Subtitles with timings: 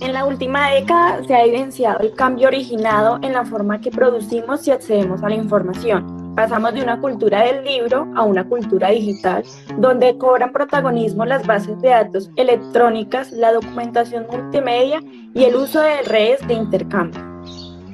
[0.00, 4.66] En la última década se ha evidenciado el cambio originado en la forma que producimos
[4.68, 6.34] y accedemos a la información.
[6.36, 9.42] Pasamos de una cultura del libro a una cultura digital,
[9.76, 15.00] donde cobran protagonismo las bases de datos electrónicas, la documentación multimedia
[15.34, 17.20] y el uso de redes de intercambio.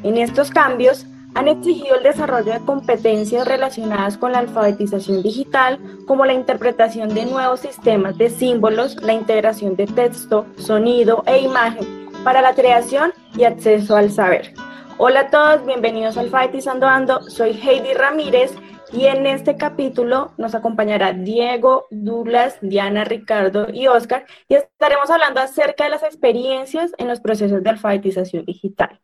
[0.03, 6.25] En estos cambios, han exigido el desarrollo de competencias relacionadas con la alfabetización digital, como
[6.25, 12.41] la interpretación de nuevos sistemas de símbolos, la integración de texto, sonido e imagen para
[12.41, 14.55] la creación y acceso al saber.
[14.97, 18.55] Hola a todos, bienvenidos a Alfabetizando Ando, soy Heidi Ramírez
[18.93, 25.41] y en este capítulo nos acompañará Diego, Douglas, Diana, Ricardo y Oscar y estaremos hablando
[25.41, 29.01] acerca de las experiencias en los procesos de alfabetización digital.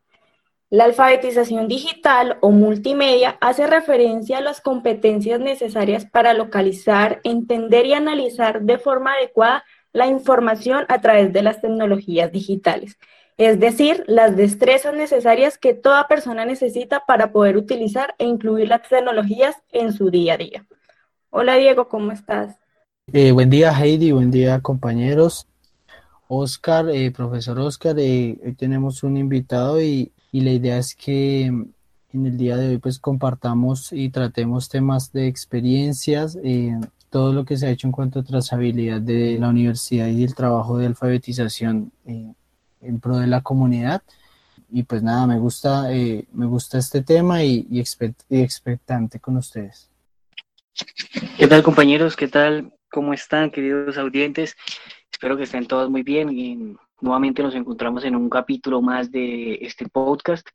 [0.73, 7.95] La alfabetización digital o multimedia hace referencia a las competencias necesarias para localizar, entender y
[7.95, 12.99] analizar de forma adecuada la información a través de las tecnologías digitales,
[13.37, 18.89] es decir, las destrezas necesarias que toda persona necesita para poder utilizar e incluir las
[18.89, 20.67] tecnologías en su día a día.
[21.31, 22.57] Hola Diego, ¿cómo estás?
[23.13, 25.49] Eh, buen día Heidi, buen día compañeros.
[26.29, 31.51] Oscar, eh, profesor Oscar, eh, hoy tenemos un invitado y y la idea es que
[31.51, 31.73] mm,
[32.13, 36.79] en el día de hoy pues compartamos y tratemos temas de experiencias, eh,
[37.09, 40.35] todo lo que se ha hecho en cuanto a trazabilidad de la universidad y el
[40.35, 42.33] trabajo de alfabetización eh,
[42.81, 44.03] en pro de la comunidad.
[44.73, 49.91] Y pues nada, me gusta, eh, me gusta este tema y, y, expectante con ustedes.
[51.37, 52.15] ¿Qué tal compañeros?
[52.15, 52.73] ¿Qué tal?
[52.89, 54.57] ¿Cómo están queridos audientes?
[55.21, 59.59] Espero que estén todos muy bien y Nuevamente nos encontramos en un capítulo más de
[59.63, 60.47] este podcast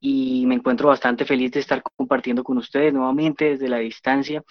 [0.00, 4.42] y me encuentro bastante feliz de estar compartiendo con ustedes nuevamente desde la distancia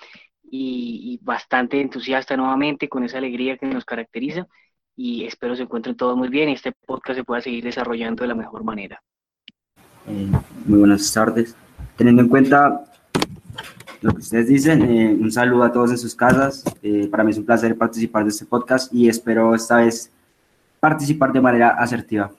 [0.43, 4.47] y, bastante entusiasta nuevamente con esa alegría que nos caracteriza
[4.95, 8.27] y espero se encuentren todos muy bien y este podcast se pueda seguir desarrollando de
[8.29, 9.01] la mejor manera.
[10.07, 10.27] Eh,
[10.65, 11.55] muy buenas tardes.
[11.97, 12.85] Teniendo en cuenta
[14.01, 16.63] lo que ustedes dicen, eh, un saludo a todos en sus casas.
[16.81, 20.11] Eh, para mí es un placer participar de este podcast y espero esta vez
[20.79, 22.31] participar de manera asertiva.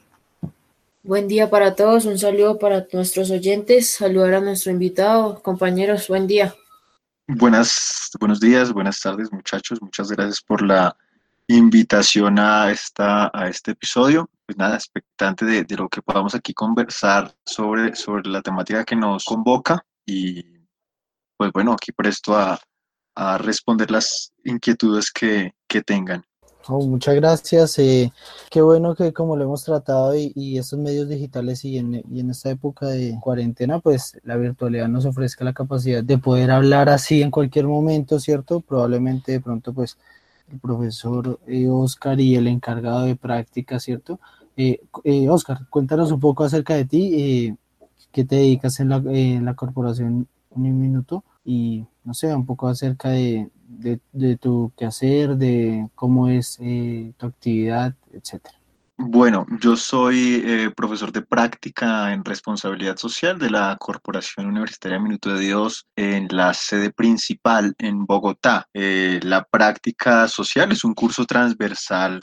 [1.02, 6.26] Buen día para todos, un saludo para nuestros oyentes, saludar a nuestro invitado, compañeros, buen
[6.26, 6.54] día.
[7.26, 10.96] Buenas, buenos días, buenas tardes muchachos, muchas gracias por la
[11.46, 14.28] invitación a, esta, a este episodio.
[14.44, 18.96] Pues nada, expectante de, de lo que podamos aquí conversar sobre, sobre la temática que
[18.96, 20.57] nos convoca y
[21.38, 22.60] pues bueno, aquí presto a,
[23.14, 26.24] a responder las inquietudes que, que tengan.
[26.66, 27.78] Oh, muchas gracias.
[27.78, 28.12] Eh,
[28.50, 32.30] qué bueno que como lo hemos tratado y, estos medios digitales y en, y en,
[32.30, 37.22] esta época de cuarentena, pues la virtualidad nos ofrezca la capacidad de poder hablar así
[37.22, 38.60] en cualquier momento, ¿cierto?
[38.60, 39.96] Probablemente de pronto pues
[40.52, 44.20] el profesor eh, Oscar y el encargado de práctica, ¿cierto?
[44.56, 47.56] Eh, eh Oscar, cuéntanos un poco acerca de ti,
[48.12, 52.68] qué te dedicas en la, en la corporación un minuto y no sé, un poco
[52.68, 58.56] acerca de, de, tu quehacer, de cómo es eh, tu actividad, etcétera.
[58.96, 65.32] Bueno, yo soy eh, profesor de práctica en responsabilidad social de la Corporación Universitaria Minuto
[65.32, 68.66] de Dios en la sede principal en Bogotá.
[68.74, 72.20] Eh, la práctica social es un curso transversal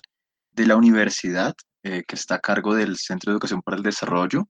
[0.51, 1.53] de la universidad
[1.83, 4.47] que está a cargo del Centro de Educación para el Desarrollo.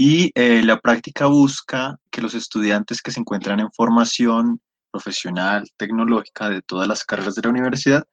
[0.00, 0.30] Y
[0.62, 4.60] la práctica busca que los estudiantes que se encuentran en formación
[4.92, 8.04] profesional, tecnológica de todas las carreras de la universidad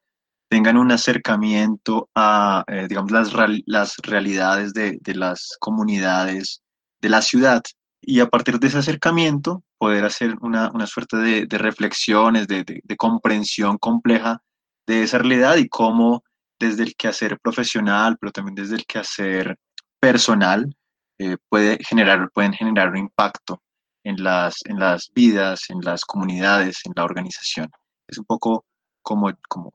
[0.48, 3.32] tengan un acercamiento a, eh, digamos, las,
[3.66, 6.60] las realidades de, de, las comunidades
[7.00, 7.62] de la ciudad.
[8.00, 12.64] Y a partir de ese acercamiento poder hacer una, una suerte de, de reflexiones, de,
[12.64, 14.42] de, comprensión compleja
[14.88, 16.24] de esa realidad y cómo
[16.58, 19.56] desde el quehacer profesional, pero también desde el quehacer
[20.00, 20.74] personal,
[21.18, 23.62] eh, puede generar, pueden generar un impacto
[24.04, 27.70] en las, en las vidas, en las comunidades, en la organización.
[28.06, 28.64] Es un poco
[29.02, 29.72] como, como,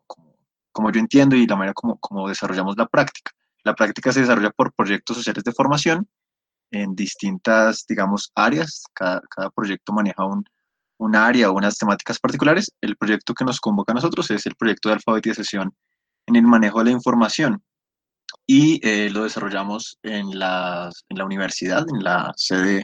[0.71, 3.31] como, yo entiendo y la manera como, como desarrollamos la práctica.
[3.63, 6.07] La práctica se desarrolla por proyectos sociales de formación
[6.71, 8.83] en distintas, digamos, áreas.
[8.93, 10.45] Cada, cada proyecto maneja un,
[10.97, 12.71] un área o unas temáticas particulares.
[12.81, 15.75] El proyecto que nos convoca a nosotros es el proyecto de alfabetización
[16.27, 17.63] en el manejo de la información
[18.53, 22.83] y eh, lo desarrollamos en la, en la universidad, en la sede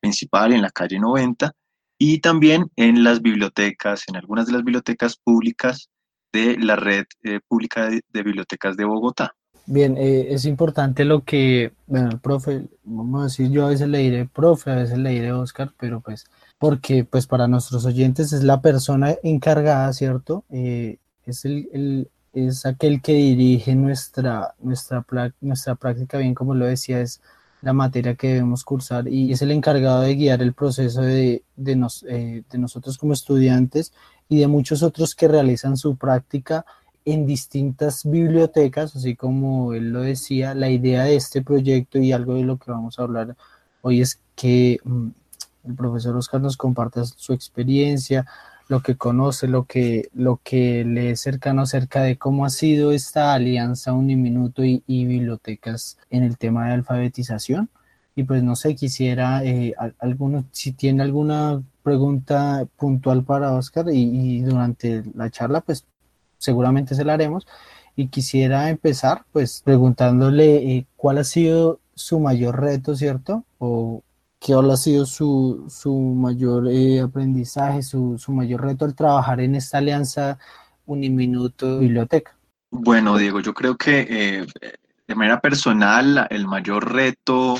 [0.00, 1.50] principal en la calle 90
[1.96, 5.88] y también en las bibliotecas, en algunas de las bibliotecas públicas
[6.30, 9.32] de la red eh, pública de, bibliotecas de Bogotá.
[9.64, 13.88] Bien, eh, es importante lo que, bueno, el profe, vamos a decir, yo a veces
[13.88, 16.26] le diré profe, a veces le diré Oscar, pero pues,
[16.58, 20.44] porque pues para nuestros oyentes es la persona encargada, ¿cierto?
[20.50, 22.10] Es el,
[22.46, 25.04] es aquel que dirige nuestra, nuestra,
[25.40, 27.20] nuestra práctica, bien como lo decía, es
[27.62, 31.76] la materia que debemos cursar y es el encargado de guiar el proceso de, de,
[31.76, 33.92] nos, eh, de nosotros como estudiantes
[34.28, 36.64] y de muchos otros que realizan su práctica
[37.04, 42.34] en distintas bibliotecas, así como él lo decía, la idea de este proyecto y algo
[42.34, 43.34] de lo que vamos a hablar
[43.80, 45.08] hoy es que mm,
[45.64, 48.26] el profesor Oscar nos comparta su experiencia,
[48.68, 52.92] lo que conoce, lo que, lo que le es cercano acerca de cómo ha sido
[52.92, 57.70] esta alianza Uniminuto y, y bibliotecas en el tema de alfabetización.
[58.18, 64.40] Y pues no sé, quisiera, eh, alguno, si tiene alguna pregunta puntual para Oscar y,
[64.40, 65.86] durante la charla, pues
[66.36, 67.46] seguramente se la haremos.
[67.94, 73.44] Y quisiera empezar pues preguntándole eh, cuál ha sido su mayor reto, ¿cierto?
[73.58, 74.02] O
[74.40, 79.56] ¿Qué ha sido su, su mayor eh, aprendizaje, su, su, mayor reto al trabajar en
[79.56, 80.38] esta alianza
[80.86, 82.36] Uniminuto Biblioteca?
[82.70, 84.46] Bueno, Diego, yo creo que eh,
[85.06, 87.56] de manera personal el mayor reto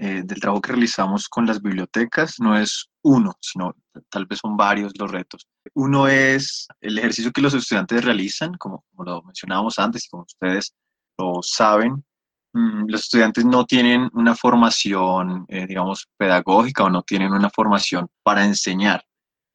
[0.00, 3.74] eh, del trabajo que realizamos con las bibliotecas no es uno, sino
[4.08, 5.48] tal vez son varios los retos.
[5.74, 10.24] Uno es el ejercicio que los estudiantes realizan, como, como lo mencionábamos antes y como
[10.24, 10.74] ustedes
[11.18, 12.04] lo saben,
[12.52, 18.44] los estudiantes no tienen una formación, eh, digamos, pedagógica o no tienen una formación para
[18.44, 19.04] enseñar.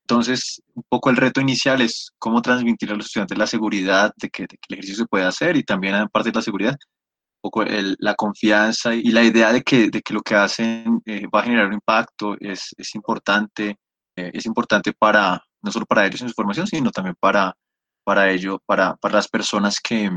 [0.03, 4.29] Entonces, un poco el reto inicial es cómo transmitir a los estudiantes la seguridad de
[4.29, 8.15] que, el ejercicio se puede hacer y también, aparte de la seguridad, un poco la
[8.15, 11.67] confianza y la idea de que, de que lo que hacen eh, va a generar
[11.67, 13.77] un impacto es, es importante,
[14.15, 17.55] eh, es importante para, no solo para ellos en su formación, sino también para,
[18.03, 20.11] para ello, para, para las personas que,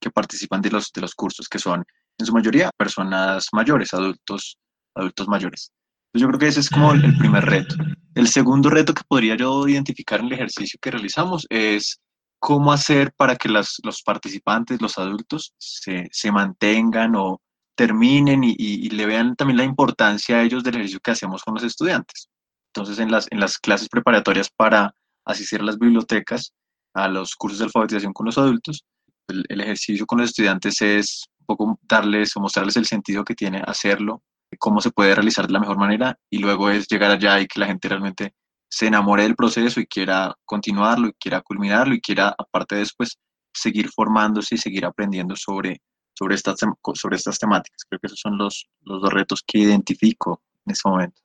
[0.00, 1.84] que participan de los, de los cursos, que son
[2.20, 4.58] en su mayoría personas mayores, adultos,
[4.94, 5.72] adultos mayores.
[6.12, 7.76] Entonces yo creo que ese es como el primer reto.
[8.14, 12.00] El segundo reto que podría yo identificar en el ejercicio que realizamos es
[12.40, 17.40] cómo hacer para que las, los participantes, los adultos, se, se mantengan o
[17.76, 21.54] terminen y, y, le vean también la importancia a ellos del ejercicio que hacemos con
[21.54, 22.28] los estudiantes.
[22.74, 24.94] Entonces, en las, en las clases preparatorias para
[25.24, 26.52] asistir a las bibliotecas,
[26.94, 28.84] a los cursos de alfabetización con los adultos,
[29.28, 31.24] el, el ejercicio con los estudiantes es
[31.56, 34.22] poco darles o mostrarles el sentido que tiene hacerlo,
[34.58, 37.60] cómo se puede realizar de la mejor manera y luego es llegar allá y que
[37.60, 38.34] la gente realmente
[38.68, 43.18] se enamore del proceso y quiera continuarlo y quiera culminarlo y quiera aparte después
[43.52, 45.80] seguir formándose y seguir aprendiendo sobre,
[46.16, 46.56] sobre, estas,
[46.94, 47.84] sobre estas temáticas.
[47.88, 51.20] Creo que esos son los, los dos retos que identifico en este momento.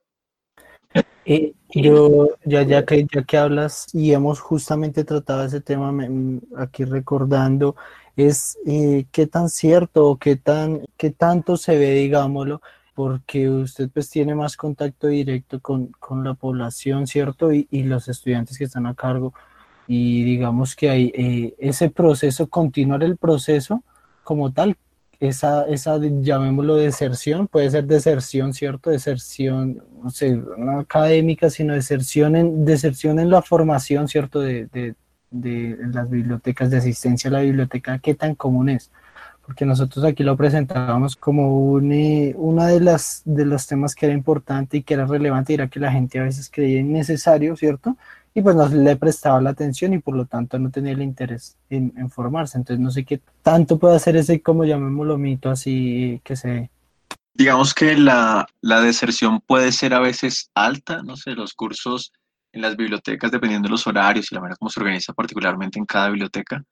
[1.25, 5.93] Eh, yo, ya, ya, que, ya que hablas y hemos justamente tratado ese tema,
[6.57, 7.75] aquí recordando
[8.15, 12.61] es eh, qué tan cierto o qué, tan, qué tanto se ve, digámoslo,
[12.93, 17.51] porque usted pues tiene más contacto directo con, con la población, ¿cierto?
[17.51, 19.33] Y, y, los estudiantes que están a cargo.
[19.87, 23.83] Y digamos que hay eh, ese proceso, continuar el proceso
[24.23, 24.77] como tal,
[25.19, 28.89] esa, esa, llamémoslo deserción, puede ser deserción, ¿cierto?
[28.89, 30.41] Deserción, no sé,
[30.79, 34.41] académica, sino deserción en, deserción en la formación, ¿cierto?
[34.41, 34.95] De,
[35.41, 38.91] de las bibliotecas de asistencia a la biblioteca, ¿qué tan común es?
[39.45, 44.07] Porque nosotros aquí lo presentábamos como un, eh, una de las de los temas que
[44.07, 47.55] era importante y que era relevante y era que la gente a veces creía innecesario,
[47.55, 47.95] ¿cierto?
[48.33, 51.57] Y pues no le prestaba la atención y por lo tanto no tenía el interés
[51.69, 52.57] en, en formarse.
[52.57, 56.69] Entonces no sé qué tanto puede hacer ese, como llamémoslo, mito así que se...
[57.33, 62.13] Digamos que la, la deserción puede ser a veces alta, no sé, los cursos
[62.55, 65.85] en las bibliotecas, dependiendo de los horarios y la manera como se organiza particularmente en
[65.85, 66.63] cada biblioteca,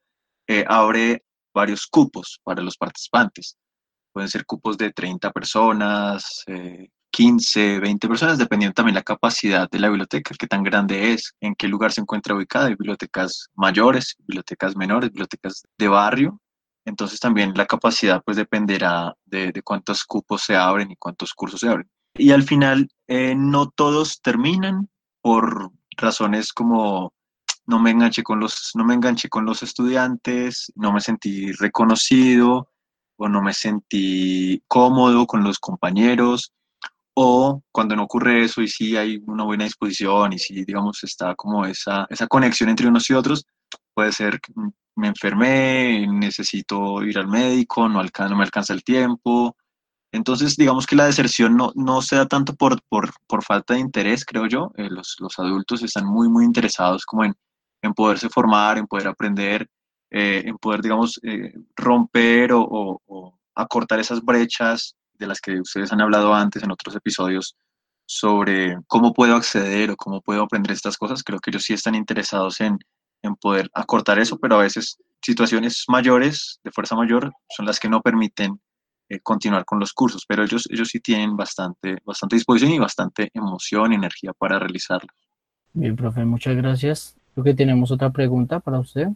[0.48, 1.24] eh, abre
[1.54, 3.58] varios cupos para los participantes.
[4.13, 6.44] Pueden ser cupos de 30 personas,
[7.12, 11.34] 15, eh, 20 personas, dependiendo también la capacidad de la biblioteca, qué tan grande es,
[11.42, 12.68] en qué lugar se encuentra ubicada.
[12.68, 16.40] Hay bibliotecas mayores, bibliotecas menores, bibliotecas de barrio.
[16.86, 21.60] Entonces también la capacidad pues dependerá de, de cuántos cupos se abren y cuántos cursos
[21.60, 21.90] se abren.
[22.16, 24.90] Y al final eh, no todos terminan,
[25.24, 27.13] por razones como
[27.65, 32.70] no me enganché con los, no me enganché con los estudiantes, no me sentí reconocido
[33.15, 36.51] o no me sentí cómodo con los compañeros
[37.13, 41.36] o cuando no ocurre eso y sí hay una buena disposición y sí, digamos, está
[41.36, 43.46] como esa, esa conexión entre unos y otros,
[43.94, 44.42] puede ser
[44.96, 49.56] me enfermé, necesito ir al médico, no, no me alcanza el tiempo,
[50.13, 53.79] entonces, digamos que la deserción no, no se da tanto por, por, por falta de
[53.79, 54.72] interés, creo yo.
[54.77, 57.34] Eh, los, los, adultos están muy, muy interesados como en,
[57.82, 59.67] en poderse formar, en poder aprender,
[60.12, 62.62] eh, en poder, digamos, eh, romper o,
[63.08, 67.55] o, acortar esas brechas de las que ustedes han hablado antes en otros episodios
[68.05, 71.24] sobre cómo puedo acceder o cómo puedo aprender estas cosas.
[71.24, 72.77] Creo que ellos sí están interesados en,
[73.24, 77.89] en poder acortar eso, pero a veces situaciones mayores, de fuerza mayor, son las que
[77.89, 78.60] no permiten
[79.13, 83.29] eh, continuar con los cursos, pero ellos, ellos sí tienen bastante, bastante disposición y bastante
[83.34, 85.10] emoción y energía para realizarlo.
[85.74, 87.15] Bien, profe, muchas gracias.
[87.34, 89.08] Creo que tenemos otra pregunta para usted.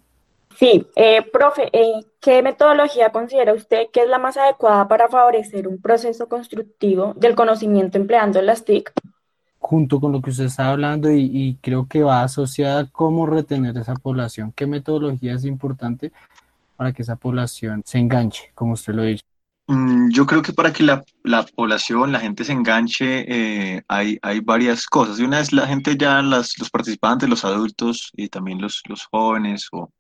[0.55, 5.67] Sí, eh, profe, eh, ¿qué metodología considera usted que es la más adecuada para favorecer
[5.67, 8.91] un proceso constructivo del conocimiento empleando las TIC?
[9.59, 13.25] Junto con lo que usted está hablando y, y creo que va asociada a cómo
[13.25, 16.11] retener esa población, ¿qué metodología es importante
[16.75, 19.23] para que esa población se enganche, como usted lo dice?
[19.67, 23.25] Mm, Yo creo que para que la, la población, la gente se enganche,
[23.75, 25.19] eh, hay, varias cosas.
[25.19, 28.81] Y una es la gente ya, las, los participantes, los adultos y también los,
[29.11, 29.91] jóvenes o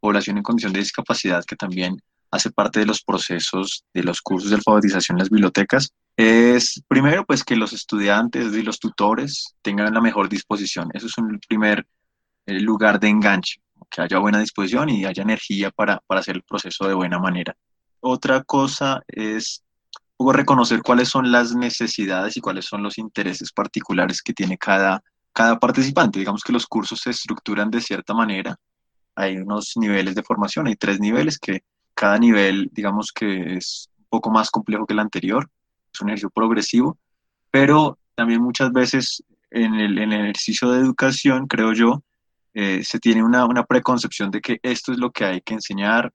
[0.00, 4.50] población en condición de discapacidad que también hace parte de los procesos de los cursos
[4.50, 9.92] de alfabetización en las bibliotecas, es primero pues que los estudiantes y los tutores tengan
[9.94, 10.88] la mejor disposición.
[10.94, 11.86] Eso es un primer
[12.46, 16.86] eh, lugar de enganche, que haya buena disposición y haya energía para hacer el proceso
[16.88, 17.56] de buena manera.
[18.08, 19.64] Otra cosa es
[20.16, 25.58] reconocer cuáles son las necesidades y cuáles son los intereses particulares que tiene cada, cada
[25.58, 26.20] participante.
[26.20, 28.54] Digamos que los cursos se estructuran de cierta manera.
[29.16, 34.06] Hay unos niveles de formación, hay tres niveles que cada nivel, digamos que es un
[34.08, 35.50] poco más complejo que el anterior,
[35.92, 36.96] es un ejercicio progresivo,
[37.50, 42.04] pero también muchas veces en el, en el ejercicio de educación, creo yo,
[42.54, 46.12] eh, se tiene una, una preconcepción de que esto es lo que hay que enseñar,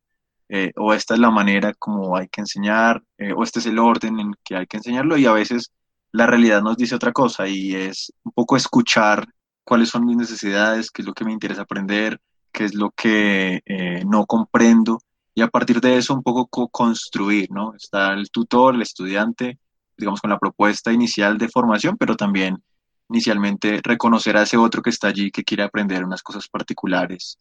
[0.53, 3.79] eh, o esta es la manera como hay que enseñar, eh, o este es el
[3.79, 5.71] orden en que hay que enseñarlo, y a veces
[6.11, 9.25] la realidad nos dice otra cosa, y es un poco escuchar
[9.63, 12.19] cuáles son mis necesidades, qué es lo que me interesa aprender,
[12.51, 14.99] qué es lo que eh, no comprendo,
[15.33, 17.73] y a partir de eso un poco co-construir, ¿no?
[17.73, 19.57] Está el tutor, el estudiante,
[19.97, 22.61] digamos, con la propuesta inicial de formación, pero también
[23.09, 27.39] inicialmente reconocer a ese otro que está allí, que quiere aprender unas cosas particulares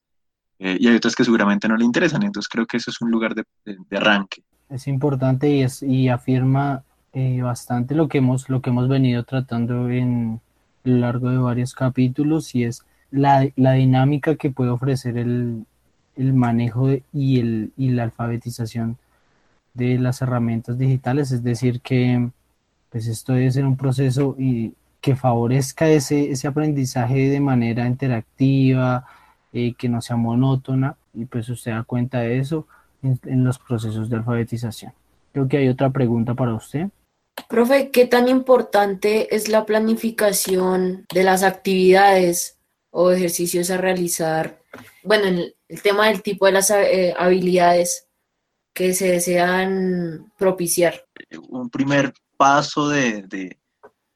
[0.61, 2.23] eh, y hay otras que seguramente no le interesan.
[2.23, 4.43] Entonces creo que eso es un lugar de, de, arranque.
[4.69, 9.25] Es importante y, es, y afirma eh, bastante lo que, hemos, lo que hemos venido
[9.25, 10.41] tratando en
[10.85, 15.65] lo largo de varios capítulos y es la, la dinámica que puede ofrecer el,
[16.17, 18.99] el manejo y, el, y la alfabetización
[19.73, 21.33] de las herramientas digitales.
[21.33, 22.29] Es decir, que
[22.91, 29.07] pues esto debe ser un proceso y que favorezca ese, ese aprendizaje de manera interactiva,
[29.53, 32.67] eh, que no sea monótona y pues usted da cuenta de eso
[33.03, 34.93] en, en, los procesos de alfabetización.
[35.33, 36.89] Creo que hay otra pregunta para usted.
[37.49, 42.59] Profe, ¿qué tan importante es la planificación de las actividades
[42.91, 44.61] o ejercicios a realizar?
[45.03, 48.09] Bueno, el, el tema del tipo de las eh, habilidades
[48.75, 51.05] que se desean propiciar.
[51.49, 53.60] Un primer paso de, de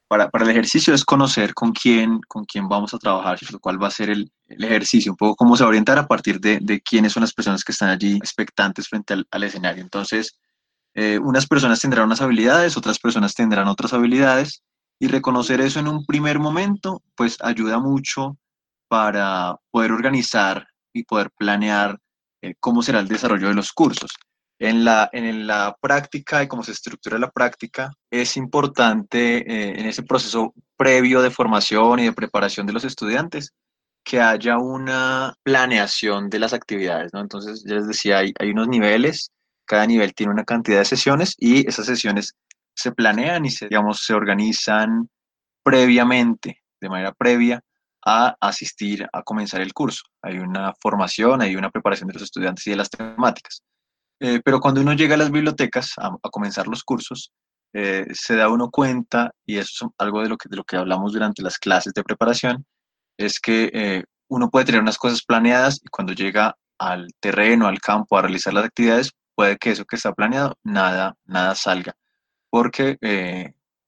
[0.09, 3.83] para, para, el ejercicio es conocer con quién, con quién vamos a trabajar, lo cual
[3.83, 7.13] va a ser el, ejercicio, un poco cómo se orientar a partir de, de quiénes
[7.13, 9.83] son las personas que están allí expectantes frente al, al escenario.
[9.83, 10.39] Entonces,
[10.95, 14.63] eh, unas personas tendrán unas habilidades, otras personas tendrán otras habilidades,
[14.99, 18.39] y reconocer eso en un primer momento, pues ayuda mucho
[18.89, 21.99] para poder organizar y poder planear
[22.43, 24.11] eh, cómo será el desarrollo de los cursos.
[24.59, 29.87] En la, en la práctica y cómo se estructura la práctica, es importante eh, en
[29.87, 33.53] ese proceso previo de formación y de preparación de los estudiantes
[34.05, 37.21] que haya una planeación de las actividades, ¿no?
[37.21, 39.33] Entonces, ya les decía, hay, hay unos niveles,
[39.65, 42.35] cada nivel tiene una cantidad de sesiones y esas sesiones
[42.75, 45.09] se planean y se, digamos, se organizan
[45.63, 47.63] previamente, de manera previa
[48.05, 50.03] a asistir a comenzar el curso.
[50.21, 53.63] Hay una formación, hay una preparación de los estudiantes y de las temáticas.
[54.21, 57.33] Eh, pero cuando uno llega a las bibliotecas a, comenzar los cursos,
[57.73, 60.77] eh, se da uno cuenta, y eso es algo de lo que, de lo que
[60.77, 62.65] hablamos durante las clases de preparación,
[63.19, 67.81] es que eh, uno puede tener unas cosas planeadas y cuando llega al terreno, al
[67.81, 71.95] campo, a realizar las actividades, puede que eso que está planeado, nada, nada salga.
[72.51, 72.97] Porque,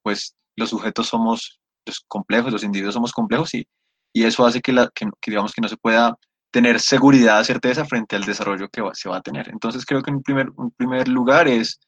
[0.03, 3.67] pues, los sujetos somos los complejos, los individuos somos complejos y,
[4.13, 6.17] y eso hace que, la, que, digamos, que no se pueda
[6.51, 9.49] tener seguridad, certeza frente al desarrollo que va, se va a tener.
[9.49, 11.79] Entonces, creo que en primer, un primer lugar es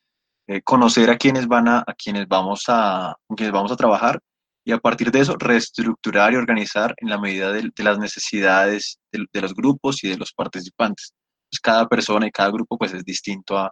[0.47, 4.19] eh, conocer a quienes, van a, a quienes vamos a, quienes vamos a trabajar
[4.65, 8.99] y a partir de eso reestructurar y organizar en la medida de, de las necesidades
[9.11, 11.13] de, de, los grupos y de los participantes.
[11.49, 13.71] Pues cada persona y cada grupo pues es distinto a,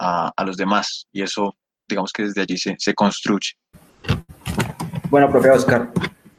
[0.00, 1.54] a, a, los demás y eso
[1.88, 3.52] digamos que desde allí se, se construye.
[5.10, 5.90] Bueno, profe Oscar,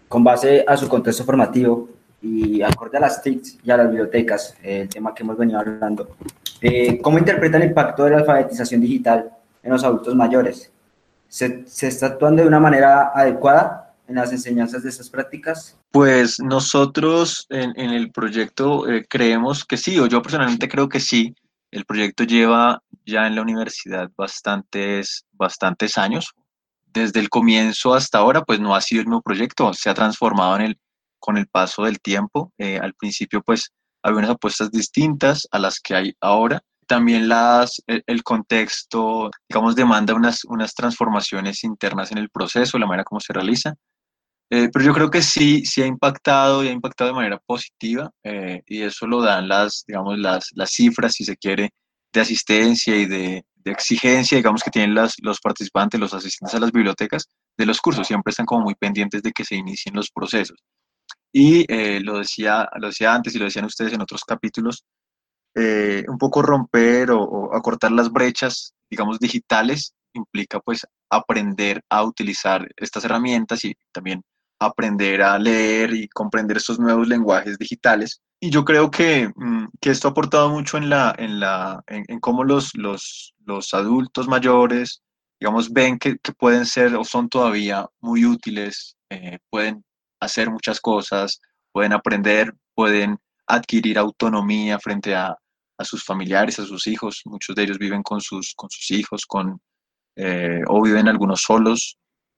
[0.08, 1.90] con base a su contexto formativo
[2.22, 6.16] y acorde a las TICs y a las bibliotecas, el tema que hemos venido hablando,
[6.62, 9.32] eh, ¿cómo interpreta el impacto de la alfabetización digital
[9.64, 10.72] en los adultos mayores?
[11.28, 15.78] ¿Se, se está actuando de una manera adecuada en las enseñanzas de esas prácticas?
[15.92, 21.36] Pues nosotros en, el proyecto eh, creemos que sí, o yo personalmente creo que sí.
[21.72, 26.34] El proyecto lleva ya en la universidad bastantes, bastantes años.
[26.92, 30.56] Desde el comienzo hasta ahora, pues no ha sido el mismo proyecto, se ha transformado
[30.56, 30.80] en el,
[31.20, 32.54] con el paso del tiempo.
[32.58, 33.72] Eh, al principio, pues
[34.04, 40.16] había unas apuestas distintas a las que hay ahora también las, el, contexto, digamos, demanda
[40.16, 43.76] unas, unas transformaciones internas en el proceso, la manera como se realiza.
[44.50, 48.10] Eh, pero yo creo que sí, sí ha impactado y ha impactado de manera positiva
[48.24, 51.70] eh, y eso lo dan las, digamos, las, las cifras, si se quiere,
[52.12, 56.60] de asistencia y de, de exigencia, digamos, que tienen las, los participantes, los asistentes a
[56.60, 58.08] las bibliotecas de los cursos.
[58.08, 60.58] Siempre están como muy pendientes de que se inicien los procesos.
[61.32, 64.84] Y eh, lo, decía, lo decía antes y lo decían ustedes en otros capítulos,
[65.56, 72.68] eh, un poco romper o, acortar las brechas, digamos, digitales, implica pues aprender a utilizar
[72.78, 74.24] estas herramientas y también
[74.60, 78.22] aprender a leer y comprender estos nuevos lenguajes digitales.
[78.42, 82.20] Y yo creo que, mm, que esto ha aportado mucho en, la, en, la, en,
[82.20, 85.02] cómo los, los, los, adultos mayores,
[85.40, 89.84] digamos, ven que, pueden ser o son todavía muy útiles, eh, pueden
[90.20, 95.36] hacer muchas cosas, pueden aprender, pueden adquirir autonomía frente a,
[95.78, 97.22] a, sus familiares, a sus hijos.
[97.26, 99.62] Muchos de ellos viven con sus, con sus hijos con,
[100.16, 101.98] eh, o viven algunos solos.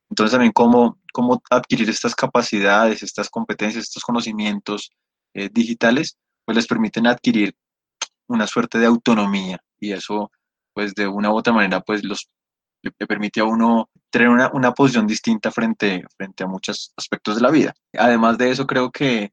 [0.09, 4.91] Entonces también cómo, cómo adquirir estas capacidades, estas competencias, estos conocimientos
[5.33, 7.55] eh, digitales, pues les permiten adquirir
[8.27, 10.31] una suerte de autonomía y eso
[10.73, 12.29] pues de una u otra manera pues los
[12.81, 17.41] le, permite a uno tener una, una, posición distinta frente, frente a muchos aspectos de
[17.41, 17.73] la vida.
[17.97, 19.31] Además de eso creo que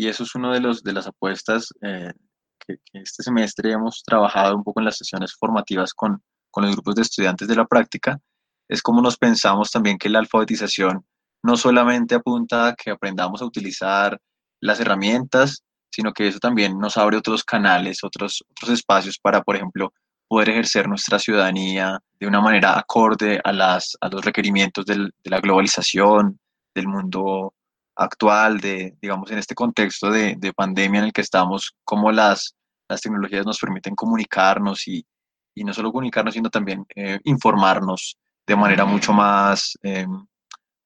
[0.00, 2.14] y eso es uno de, de las apuestas eh,
[2.58, 6.94] que, este semestre hemos trabajado un poco en las sesiones formativas con, con los grupos
[6.94, 8.18] de estudiantes de la práctica,
[8.66, 11.04] es como nos pensamos también que la alfabetización
[11.42, 14.18] no solamente apunta a que aprendamos a utilizar
[14.62, 19.56] las herramientas, sino que eso también nos abre otros canales, otros, otros espacios para, por
[19.56, 19.92] ejemplo,
[20.30, 25.30] poder ejercer nuestra ciudadanía de una manera acorde a, las, a los requerimientos del, de
[25.30, 26.38] la globalización,
[26.72, 27.52] del mundo
[27.96, 32.54] actual, de, digamos, en este contexto de, de pandemia en el que estamos, cómo las,
[32.88, 35.04] las tecnologías nos permiten comunicarnos y,
[35.52, 38.16] y no solo comunicarnos, sino también eh, informarnos
[38.46, 40.06] de manera mucho más, eh,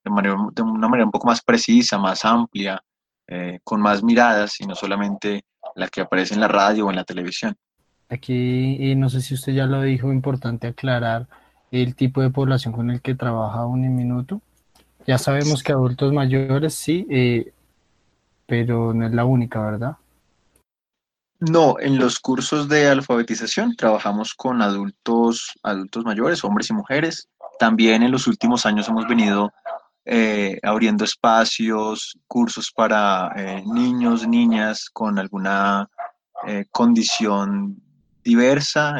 [0.04, 2.83] de, manera, de una manera un poco más precisa, más amplia,
[3.26, 6.96] eh, con más miradas y no solamente la que aparece en la radio o en
[6.96, 7.54] la televisión.
[8.08, 11.26] Aquí, no sé si usted ya lo dijo, importante aclarar
[11.70, 14.40] el tipo de población con el que trabaja Uniminuto.
[15.06, 17.52] Ya sabemos que adultos mayores sí, eh,
[18.46, 19.96] pero no es la única, ¿verdad?
[21.40, 27.28] No, en los cursos de alfabetización trabajamos con adultos, adultos mayores, hombres y mujeres.
[27.58, 29.52] También en los últimos años hemos venido
[30.06, 35.88] eh, abriendo espacios, cursos para eh, niños, niñas con alguna
[36.72, 37.83] condición
[38.24, 38.96] diversa,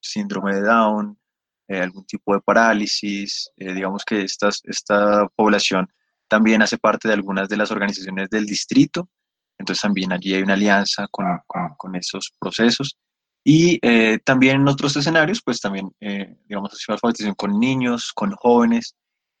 [0.00, 1.18] síndrome de Down,
[1.66, 5.88] eh, algún tipo de parálisis, eh, digamos que esta, esta población
[6.28, 9.08] también hace parte de algunas de las organizaciones del distrito,
[9.56, 12.98] entonces también allí hay una alianza con, con, esos procesos.
[13.42, 18.96] Y eh, también en otros escenarios, pues también, digamos, alfabetización con niños, con jóvenes,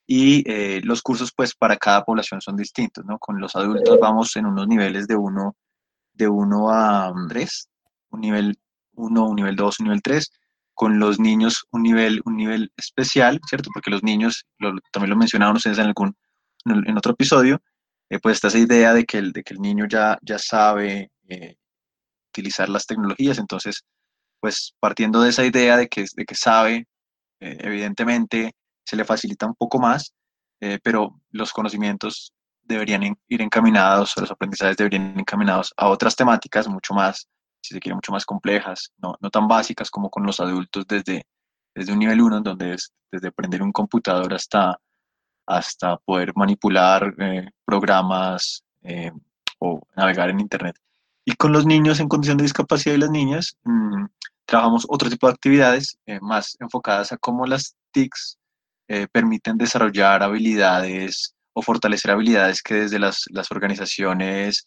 [0.06, 0.44] y
[0.82, 3.18] los cursos, pues para cada población son distintos, ¿no?
[3.18, 5.56] Con los adultos vamos en unos niveles de 1
[6.12, 7.68] de uno a 3,
[8.10, 8.58] un nivel
[8.96, 10.30] 1, un nivel 2, un nivel 3,
[10.74, 13.70] con los niños un nivel, un nivel especial, ¿cierto?
[13.72, 14.46] Porque los niños,
[14.92, 16.16] también lo mencionaban ustedes en, algún,
[16.66, 17.60] en otro episodio,
[18.10, 21.10] eh, pues está esa idea de que el, de que el niño ya, ya sabe
[21.28, 21.56] eh,
[22.30, 23.84] utilizar las tecnologías, entonces,
[24.40, 26.86] pues partiendo de esa idea de que, de que sabe,
[27.40, 28.52] eh, evidentemente
[28.84, 30.14] se le facilita un poco más,
[30.82, 36.94] pero los conocimientos deberían ir encaminados, los aprendizajes deberían ir encaminados a otras temáticas mucho
[36.94, 37.28] más
[37.64, 41.26] si se quiere, mucho más complejas, no, no tan básicas como con los adultos desde,
[41.74, 44.78] desde un nivel 1, donde es desde aprender un computador hasta,
[45.46, 49.10] hasta poder manipular eh, programas eh,
[49.60, 50.76] o navegar en Internet.
[51.24, 54.04] Y con los niños en condición de discapacidad y las niñas, mmm,
[54.44, 58.38] trabajamos otro tipo de actividades eh, más enfocadas a cómo las TICs
[59.12, 64.66] permiten desarrollar habilidades o fortalecer habilidades que desde las, las organizaciones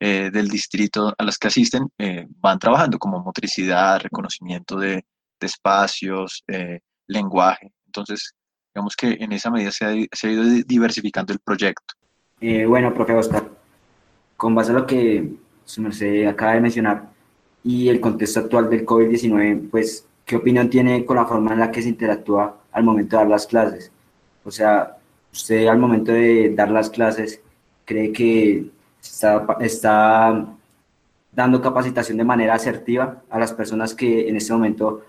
[0.00, 5.04] eh, del distrito a las que asisten eh, van trabajando, como motricidad, reconocimiento de,
[5.40, 7.72] espacios, eh, lenguaje.
[7.86, 8.32] Entonces,
[8.72, 11.94] digamos que en esa medida se ha, ido diversificando el proyecto.
[12.40, 13.48] bueno, profe Oscar,
[14.36, 15.32] con base a lo que
[15.64, 17.10] su merced acaba de mencionar
[17.64, 21.70] y el contexto actual del COVID-19, pues, ¿qué opinión tiene con la forma en la
[21.70, 23.90] que se interactúa al momento de dar las clases?
[24.44, 24.96] O sea,
[25.32, 27.40] usted al momento de dar las clases
[27.84, 28.70] cree que
[29.02, 30.46] está, está
[31.32, 35.04] dando capacitación de manera asertiva a las personas que en este momento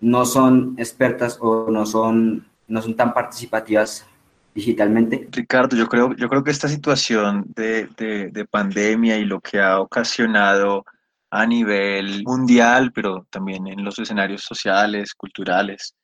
[0.00, 4.06] no son expertas o no son, no son tan participativas
[4.54, 5.28] digitalmente?
[5.32, 9.80] Ricardo, yo creo, yo creo que esta situación de, de, pandemia y lo que ha
[9.80, 10.84] ocasionado
[11.30, 15.94] a nivel mundial, pero también en los escenarios sociales, culturales,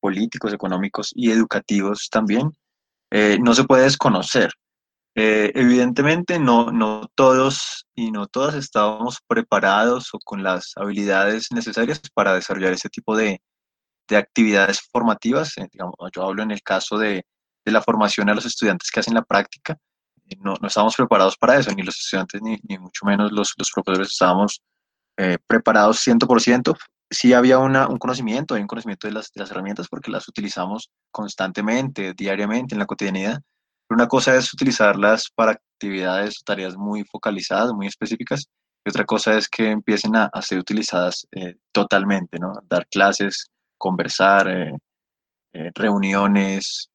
[0.00, 2.52] políticos, económicos y educativos también,
[3.10, 4.50] eh, no se puede desconocer.
[5.20, 12.00] Eh, evidentemente no, no todos y no todas estábamos preparados o con las habilidades necesarias
[12.14, 13.42] para desarrollar ese tipo de,
[14.06, 15.58] de actividades formativas.
[15.58, 17.26] Eh, digamos, yo hablo en el caso de,
[17.64, 19.76] de, la formación a los estudiantes que hacen la práctica.
[20.30, 23.54] Eh, no, no estábamos preparados para eso, ni los estudiantes, ni, ni mucho menos los,
[23.58, 24.62] los profesores estábamos
[25.48, 26.76] preparados 100%.
[27.10, 30.28] Sí había una, un conocimiento, hay un conocimiento de las, de las herramientas porque las
[30.28, 33.42] utilizamos constantemente, diariamente, en la cotidianidad
[33.90, 38.48] una cosa es utilizarlas para actividades o tareas muy focalizadas, muy específicas,
[38.84, 42.52] y otra cosa es que empiecen a, ser utilizadas eh, totalmente, ¿no?
[42.68, 44.72] Dar clases, conversar, eh,
[45.52, 46.90] eh, reuniones,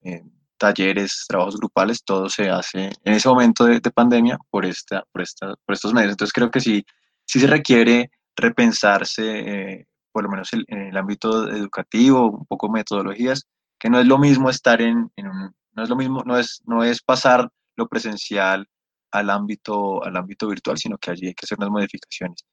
[0.58, 5.56] talleres, trabajos grupales, todo se hace en ese momento de, pandemia por, esta, por, esta,
[5.65, 6.12] por estos medios.
[6.12, 6.86] Entonces creo que sí,
[7.25, 13.45] sí se requiere repensarse, por lo menos en, el ámbito educativo, un poco metodologías,
[13.79, 16.62] que no es lo mismo estar en, en un no es lo mismo, no es,
[16.65, 18.67] no es pasar lo presencial
[19.12, 22.43] al ámbito, al ámbito virtual, sino que allí hay que hacer unas modificaciones.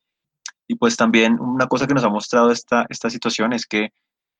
[0.68, 3.90] Y pues también una cosa que nos ha mostrado esta, esta situación es que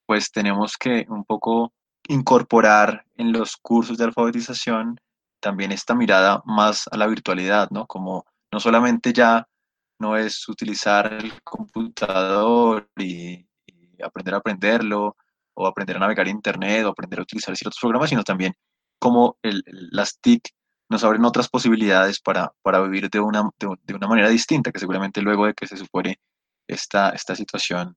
[0.07, 1.73] pues tenemos que un poco
[2.09, 5.01] incorporar en los cursos de alfabetización
[5.41, 7.87] también esta mirada más a la virtualidad, ¿no?
[7.87, 9.47] Como no solamente ya
[9.99, 13.47] no es utilizar el computador y,
[14.03, 15.17] aprender a aprenderlo,
[15.55, 18.55] o aprender a navegar Internet, o aprender a utilizar ciertos programas, sino también
[19.01, 20.49] cómo el, las TIC
[20.89, 25.23] nos abren otras posibilidades para, para vivir de una, de, una manera distinta, que seguramente
[25.23, 26.21] luego de que se supone
[26.69, 27.97] esta, esta situación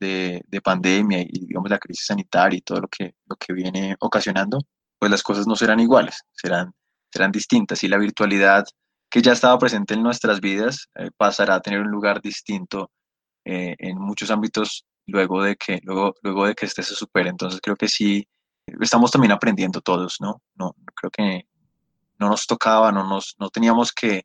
[0.00, 3.96] de, de, pandemia y digamos la crisis sanitaria y todo lo que, lo que viene
[4.00, 4.58] ocasionando,
[4.98, 6.72] pues las cosas no serán iguales, serán,
[7.12, 8.64] serán distintas y la virtualidad
[9.10, 12.90] que ya estaba presente en nuestras vidas eh, pasará a tener un lugar distinto
[13.44, 17.30] eh, en muchos ámbitos luego de que, luego, luego de que este se supere.
[17.30, 18.26] Entonces creo que sí,
[18.80, 20.42] estamos también aprendiendo todos, ¿no?
[20.54, 21.46] No, creo que
[22.18, 24.24] no nos tocaba, no, nos, no teníamos que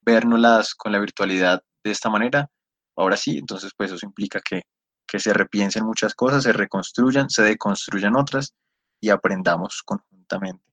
[0.00, 2.48] vernoslas con la virtualidad de esta manera.
[2.96, 4.62] Ahora sí, entonces pues eso implica que,
[5.06, 8.54] que se repiensen muchas cosas, se reconstruyan, se deconstruyan otras
[9.00, 10.64] y aprendamos conjuntamente.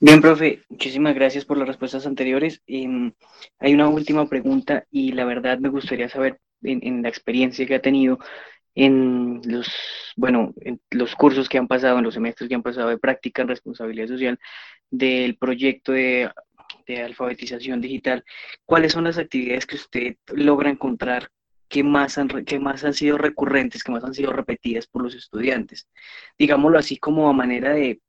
[0.00, 2.62] Bien, profe, muchísimas gracias por las respuestas anteriores.
[2.66, 3.12] Em,
[3.58, 7.74] hay una última pregunta y la verdad me gustaría saber en, en, la experiencia que
[7.74, 8.18] ha tenido
[8.74, 9.68] en los,
[10.16, 13.42] bueno, en los cursos que han pasado, en los semestres que han pasado de práctica
[13.42, 14.38] en responsabilidad social
[14.90, 16.30] del proyecto de,
[16.86, 18.24] de alfabetización digital,
[18.64, 21.30] ¿cuáles son las actividades que usted logra encontrar
[21.68, 25.14] que más, han, que más han sido recurrentes, que más han sido repetidas por los
[25.14, 25.88] estudiantes?
[26.38, 28.00] Digámoslo así como a manera de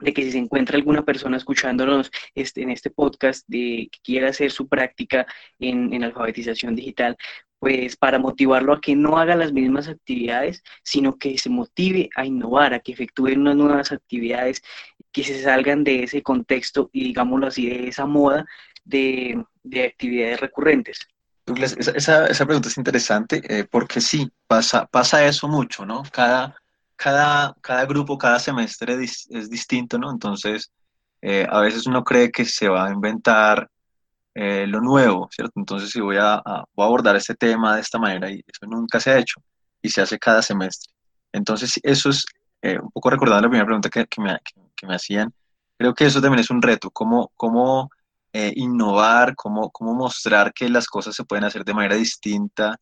[0.00, 4.28] de que si se encuentra alguna persona escuchándonos este, en este podcast de que quiera
[4.28, 5.26] hacer su práctica
[5.58, 7.16] en, en, alfabetización digital,
[7.64, 12.26] pues para motivarlo a que no haga las mismas actividades, sino que se motive a
[12.26, 14.62] innovar, a que efectúen unas nuevas actividades
[15.10, 18.44] que se salgan de ese contexto y digámoslo así, de esa moda
[18.84, 20.98] de, de actividades recurrentes.
[21.46, 26.02] Douglas, esa, esa, pregunta es interesante eh, porque sí, pasa, pasa eso mucho, ¿no?
[26.12, 26.54] Cada,
[26.96, 30.10] cada, cada grupo, cada semestre es, es distinto, ¿no?
[30.10, 30.70] Entonces,
[31.22, 33.70] eh, a veces uno cree que se va a inventar
[34.34, 35.52] eh, lo nuevo, ¿cierto?
[35.56, 36.42] Entonces, si voy a,
[36.76, 39.40] abordar este tema de esta manera, y eso nunca se ha hecho,
[39.80, 40.92] y se hace cada semestre.
[41.32, 42.24] Entonces, eso es,
[42.62, 44.38] eh, un poco recordando la primera pregunta que, que, me,
[44.74, 45.32] que, me, hacían,
[45.78, 47.90] creo que eso también es un reto, cómo, cómo
[48.32, 52.76] eh, innovar, cómo, cómo mostrar que las cosas se pueden hacer de manera distinta,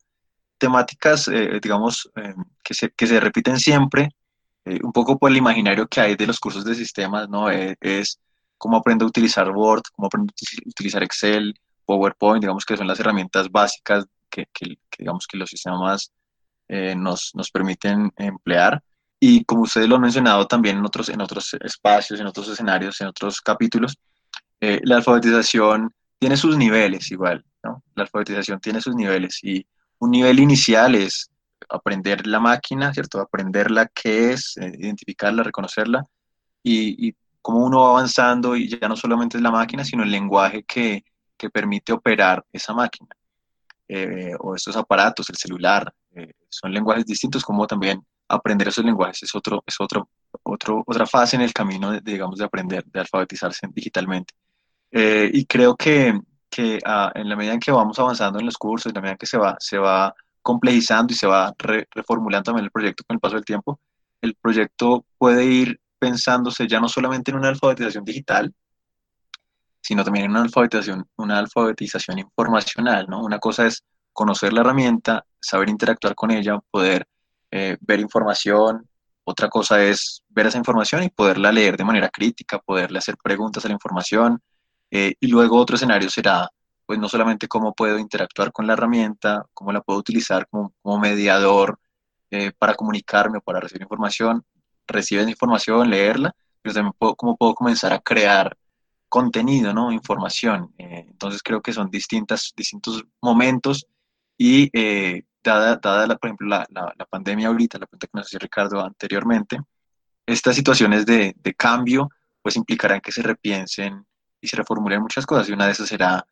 [0.57, 1.29] temáticas,
[1.61, 2.09] digamos,
[2.63, 4.09] que, se, que se repiten siempre,
[4.65, 7.49] un poco por el imaginario que hay de los cursos de sistemas, ¿no?
[7.49, 8.19] es
[8.63, 11.53] cómo aprendo a utilizar Word, cómo aprendo a utilizar Excel,
[11.85, 16.13] PowerPoint, digamos que son las herramientas básicas que, que, digamos que los sistemas
[16.69, 18.81] eh, nos, nos permiten emplear.
[19.19, 23.01] Y como ustedes lo han mencionado también en otros, en otros espacios, en otros escenarios,
[23.01, 23.97] en otros capítulos,
[24.61, 27.83] eh, la alfabetización tiene sus niveles igual, ¿no?
[27.95, 29.67] La alfabetización tiene sus niveles y
[29.99, 31.29] un nivel inicial es
[31.67, 33.19] aprender la máquina, ¿cierto?
[33.19, 36.05] Aprenderla qué es, eh, identificarla, reconocerla
[36.63, 40.11] y, y, cómo uno va avanzando y ya no solamente es la máquina, sino el
[40.11, 41.03] lenguaje que,
[41.37, 43.09] que permite operar esa máquina
[43.87, 45.93] eh, o estos aparatos, el celular.
[46.15, 50.09] Eh, son lenguajes distintos como también aprender esos lenguajes es, otro, es otro,
[50.43, 54.33] otro, otra fase en el camino, de, digamos, de aprender, de alfabetizarse digitalmente.
[54.89, 56.17] Eh, y creo que,
[56.49, 59.13] que ah, en la medida en que vamos avanzando en los cursos, en la medida
[59.13, 63.15] en que se va, se va complejizando y se va reformulando también el proyecto con
[63.15, 63.81] el paso del tiempo,
[64.21, 68.53] el proyecto puede ir pensándose ya no solamente en una alfabetización digital,
[69.79, 73.23] sino también en una alfabetización, una alfabetización informacional, ¿no?
[73.23, 77.07] Una cosa es conocer la herramienta, saber interactuar con ella, poder
[77.51, 78.85] eh, ver información.
[79.23, 83.63] Otra cosa es ver esa información y poderla leer de manera crítica, poderle hacer preguntas
[83.63, 84.41] a la información.
[84.91, 86.49] Eh, y luego otro escenario será,
[86.85, 91.79] pues no solamente cómo puedo interactuar con la herramienta, cómo la puedo utilizar como, mediador
[92.29, 94.43] eh, para comunicarme o para recibir información,
[94.87, 98.57] recibir información, leerla, pero también cómo puedo comenzar a crear
[99.09, 99.91] contenido, ¿no?
[99.91, 100.73] Información.
[100.77, 103.85] entonces creo que son distintas, distintos momentos
[104.37, 104.69] y
[105.43, 109.59] dada, dada por ejemplo, la, la, pandemia ahorita, la pregunta que nos hacía Ricardo anteriormente,
[110.25, 112.09] estas situaciones de, de, cambio
[112.41, 114.05] pues implicarán que se repiensen
[114.41, 116.25] y se reformulen muchas cosas y una de esas será,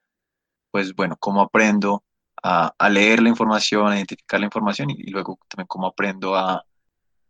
[0.72, 2.04] pues bueno, cómo aprendo
[2.42, 6.66] a, a leer la información, a identificar la información y, luego también cómo aprendo a,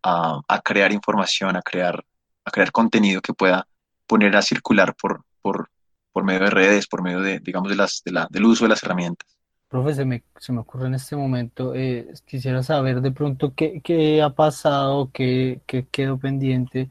[0.02, 2.04] a, a, crear información, a crear,
[2.44, 3.66] a crear contenido que pueda
[4.06, 5.70] poner a circular por, por,
[6.12, 8.70] por medio de redes, por medio de, digamos, de las, de la, del uso de
[8.70, 9.28] las herramientas.
[9.68, 13.80] Profe, se me, se me ocurre en este momento, eh, quisiera saber de pronto qué,
[13.82, 16.90] qué ha pasado, qué, qué, quedó pendiente,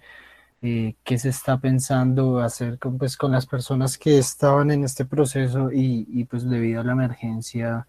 [0.64, 5.06] eh, qué se está pensando hacer con, pues, con las personas que estaban en este
[5.06, 7.86] proceso y, y pues debido a la emergencia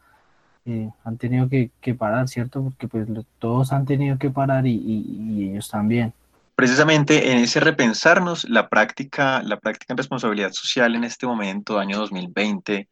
[0.64, 2.62] eh, han tenido que, que, parar, ¿cierto?
[2.62, 6.12] Porque pues todos han tenido que parar y, y, ellos también.
[6.54, 11.98] Precisamente en ese repensarnos, la práctica, la práctica en responsabilidad social en este momento, año
[11.98, 12.88] 2020,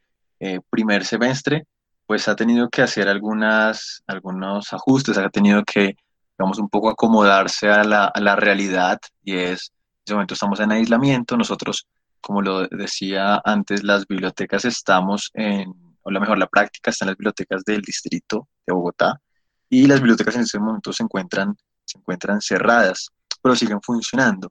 [0.71, 1.67] primer semestre,
[2.07, 5.95] pues ha tenido que hacer algunas, algunos ajustes, ha tenido que,
[6.37, 10.59] digamos, un poco acomodarse a la, a la realidad y es, en este momento estamos
[10.59, 11.87] en aislamiento, nosotros,
[12.21, 17.09] como lo decía antes, las bibliotecas estamos en, o la mejor, la práctica está en
[17.09, 19.21] las bibliotecas del distrito de Bogotá
[19.69, 23.11] y las bibliotecas en este momento se encuentran, se encuentran cerradas,
[23.43, 24.51] pero siguen funcionando.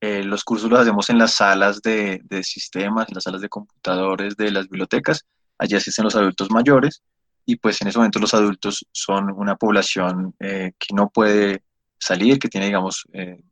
[0.00, 3.48] Eh, los cursos los hacemos en las salas de, de sistemas, en las salas de
[3.48, 5.24] computadores de las bibliotecas,
[5.58, 7.02] allí asisten los adultos mayores
[7.44, 11.64] y pues en ese momento los adultos son una población eh, que no puede
[11.98, 13.42] salir, que tiene, digamos, eh,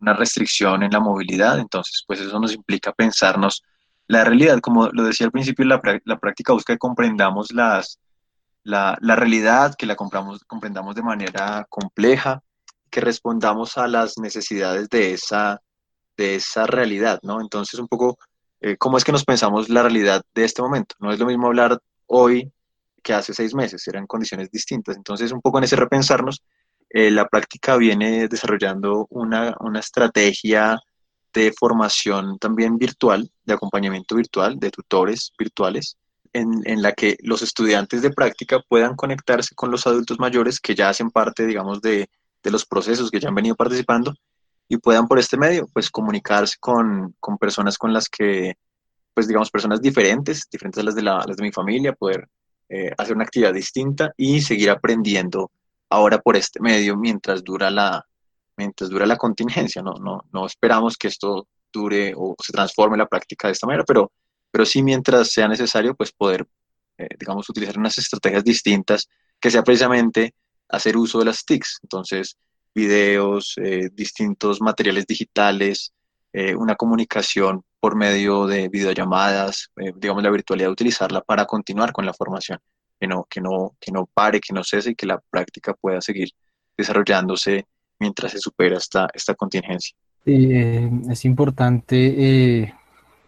[0.00, 3.62] una restricción en la movilidad, entonces pues eso nos implica pensarnos
[4.08, 7.98] la realidad, como lo decía al principio, la, la práctica busca que comprendamos las,
[8.64, 12.42] la, la realidad, que la compramos, comprendamos de manera compleja,
[12.90, 15.60] que respondamos a las necesidades de esa,
[16.16, 17.40] de esa realidad, ¿no?
[17.40, 18.18] Entonces un poco
[18.60, 20.94] eh, cómo es que nos pensamos la realidad de este momento.
[21.00, 22.52] No es lo mismo hablar hoy
[23.02, 24.96] que hace seis meses, eran condiciones distintas.
[24.96, 26.42] Entonces, un poco en ese repensarnos,
[26.90, 30.78] eh, la práctica viene desarrollando una, una estrategia
[31.32, 35.96] de formación también virtual, de acompañamiento virtual, de tutores virtuales,
[36.32, 40.74] en, en, la que los estudiantes de práctica puedan conectarse con los adultos mayores que
[40.74, 42.08] ya hacen parte, digamos, de,
[42.42, 44.14] de los procesos que ya han venido participando
[44.68, 48.54] y puedan por este medio, pues comunicarse con, con personas con las que,
[49.14, 52.28] pues digamos, personas diferentes, diferentes a las de, la, las de mi familia, poder
[52.68, 55.50] eh, hacer una actividad distinta y seguir aprendiendo
[55.90, 58.06] ahora por este medio mientras dura la,
[58.62, 59.82] mientras dura la contingencia.
[59.82, 63.84] No, no, no esperamos que esto dure o se transforme la práctica de esta manera,
[63.84, 64.12] pero,
[64.50, 66.46] pero sí mientras sea necesario, pues poder,
[66.98, 69.08] eh, digamos, utilizar unas estrategias distintas
[69.40, 70.34] que sea precisamente
[70.68, 71.80] hacer uso de las TICs.
[71.82, 72.36] Entonces,
[72.74, 75.92] videos, eh, distintos materiales digitales,
[76.32, 82.14] eh, una comunicación por medio de videollamadas, digamos la virtualidad, utilizarla para continuar con la
[82.14, 82.60] formación,
[83.00, 86.00] que no, que, no, que no pare, que no cese y que la práctica pueda
[86.00, 86.30] seguir
[86.76, 87.66] desarrollándose
[88.02, 89.96] mientras se supera esta, esta contingencia.
[90.26, 92.74] es importante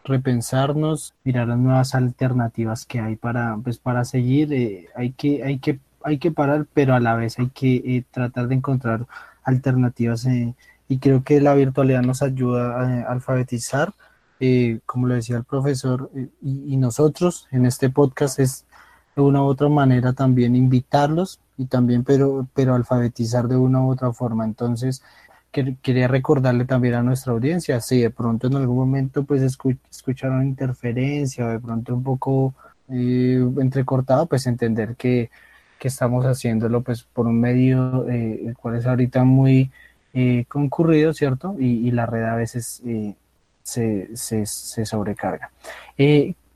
[0.04, 4.88] repensarnos, mirar las nuevas alternativas que hay para, pues, para seguir.
[4.94, 8.56] hay, que, hay, que, hay que parar, pero a la vez hay que tratar de
[8.56, 9.06] encontrar
[9.44, 10.54] alternativas eh,
[10.88, 13.94] y creo que la virtualidad nos ayuda a, alfabetizar,
[14.40, 18.66] eh, como lo decía el profesor, eh, y, nosotros en este podcast es
[19.16, 23.90] de una u otra manera también invitarlos y también pero, pero alfabetizar de una u
[23.90, 24.44] otra forma.
[24.44, 25.03] Entonces,
[25.83, 31.46] quería recordarle también a nuestra audiencia, si de pronto en algún momento pues escucharon interferencia
[31.46, 32.55] o de pronto un poco
[32.88, 35.31] entrecortado, pues entender que
[35.85, 39.70] que estamos haciéndolo pues por un medio eh, el cual es ahorita muy
[40.14, 41.57] eh, concurrido, ¿cierto?
[41.59, 43.14] Y, la red a veces eh,
[43.62, 45.50] se, se, se, sobrecarga.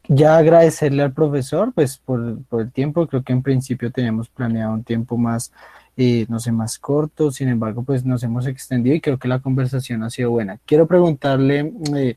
[0.09, 4.73] Ya agradecerle al profesor pues por, por, el tiempo, creo que en principio teníamos planeado
[4.75, 5.53] un tiempo más
[6.01, 9.41] eh, no sé, más corto, sin embargo, pues nos hemos extendido y creo que la
[9.41, 10.61] conversación ha sido buena.
[10.65, 12.17] Quiero preguntarle eh,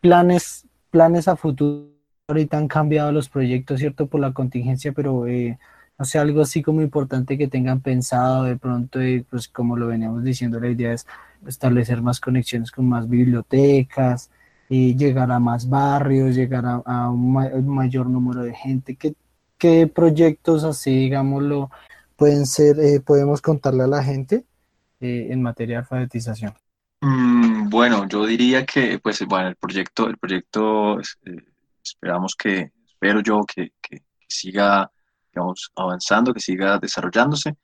[0.00, 1.90] planes, planes a futuro,
[2.28, 4.06] ahorita han cambiado los proyectos, ¿cierto?
[4.06, 5.58] Por la contingencia, pero eh,
[5.98, 10.24] no sé, algo así como importante que tengan pensado de pronto, pues como lo veníamos
[10.24, 11.06] diciendo, la idea es
[11.46, 14.30] establecer más conexiones con más bibliotecas,
[14.72, 18.94] y llegar a más barrios, llegar a, un, mayor número de gente.
[18.94, 19.14] ¿Qué,
[19.58, 21.70] qué proyectos así, digámoslo,
[22.14, 24.44] pueden ser, eh, podemos contarle a la gente
[25.00, 26.54] eh, en materia de alfabetización?
[27.00, 31.02] Mm, bueno, yo diría que, pues, bueno, el proyecto, el proyecto, eh,
[31.82, 34.88] esperamos que, espero yo que, que, siga,
[35.32, 37.56] digamos, avanzando, que siga desarrollándose.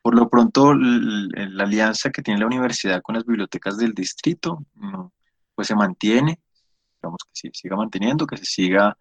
[0.00, 5.04] Por lo pronto, la alianza que tiene la universidad con las bibliotecas del distrito, mm,
[5.54, 6.40] pues se mantiene
[7.10, 8.96] que se siga manteniendo, que se siga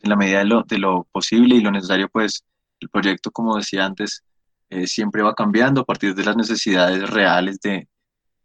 [0.00, 2.44] en la medida de lo, de lo posible y lo necesario, pues
[2.80, 4.24] el proyecto, como decía antes,
[4.68, 7.88] eh, siempre va cambiando a partir de las necesidades reales de,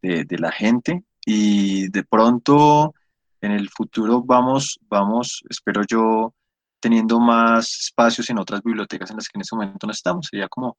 [0.01, 2.93] de, la gente y de pronto
[3.41, 6.33] en el futuro vamos, vamos, espero yo,
[6.79, 10.27] teniendo más espacios en otras bibliotecas en las que en este momento no estamos.
[10.29, 10.77] Sería como,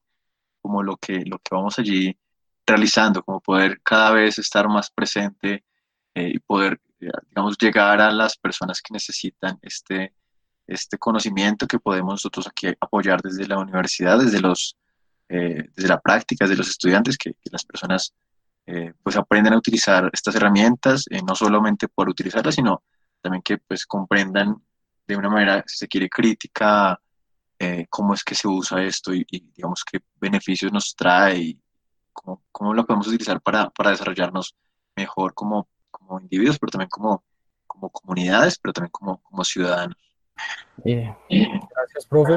[0.61, 2.17] como lo, que, lo que vamos allí
[2.65, 5.63] realizando, como poder cada vez estar más presente
[6.15, 6.79] eh, y poder
[7.29, 10.13] digamos, llegar a las personas que necesitan este,
[10.67, 14.77] este conocimiento que podemos nosotros aquí apoyar desde la universidad, desde, los,
[15.29, 18.13] eh, desde la práctica, desde los estudiantes, que, las personas
[18.65, 22.83] eh, pues aprenden a utilizar estas herramientas, no solamente por utilizarlas, sino
[23.21, 24.55] también que pues comprendan
[25.05, 26.99] de una manera, si se quiere, crítica,
[27.89, 31.61] cómo es que se usa esto y, digamos qué beneficios nos trae y
[32.11, 34.53] cómo, cómo lo podemos utilizar para, para desarrollarnos
[34.95, 35.69] mejor como
[36.13, 37.23] como individuos, pero también como,
[37.65, 39.97] como comunidades, pero también como, como ciudadanos.
[40.85, 42.35] Eh, gracias, profe.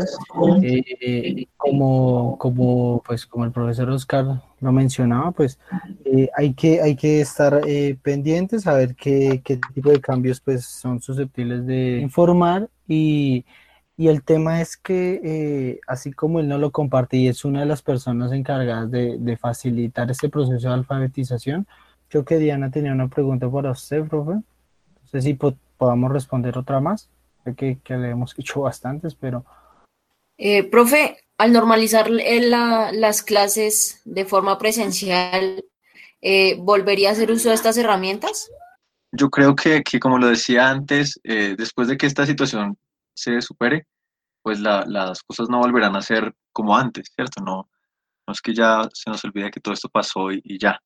[0.62, 5.58] Eh, como, como, pues, como el profesor Oscar lo mencionaba, pues
[6.04, 7.60] eh, hay, que, hay que estar
[8.02, 13.44] pendientes a ver qué, qué, tipo de cambios pues, son susceptibles de informar y,
[13.96, 17.66] y el tema es que así como él no lo comparte y es una de
[17.66, 21.66] las personas encargadas de, de facilitar este proceso de alfabetización,
[22.08, 24.32] Creo que Diana tenía una pregunta para usted, profe.
[24.32, 27.08] No sé si podamos responder otra más.
[27.44, 29.44] Sé que, que le hemos hecho bastantes, pero...
[30.38, 35.64] Eh, profe, al normalizar las clases de forma presencial,
[36.20, 38.50] eh, ¿volvería a hacer uso de estas herramientas?
[39.12, 42.76] Yo creo que, como lo decía antes, eh, después de que esta situación
[43.14, 43.86] se supere,
[44.42, 47.42] pues las cosas no volverán a ser como antes, ¿cierto?
[47.42, 47.68] No,
[48.26, 50.80] no es que ya se nos olvide que todo esto pasó y ya.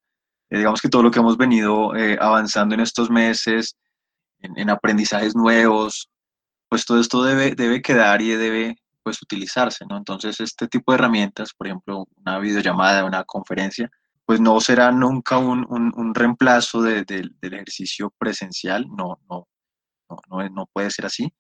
[0.51, 3.77] Eh, digamos que todo lo que hemos venido eh, avanzando en estos meses,
[4.41, 6.09] en, aprendizajes nuevos,
[6.69, 9.97] pues todo esto debe, debe quedar y debe pues utilizarse, ¿no?
[9.97, 13.91] Entonces este tipo de herramientas, por ejemplo, una videollamada, una conferencia,
[14.27, 19.49] pues no será nunca un, un, reemplazo de, del ejercicio presencial, no, no,
[20.09, 21.33] no, no, puede ser así,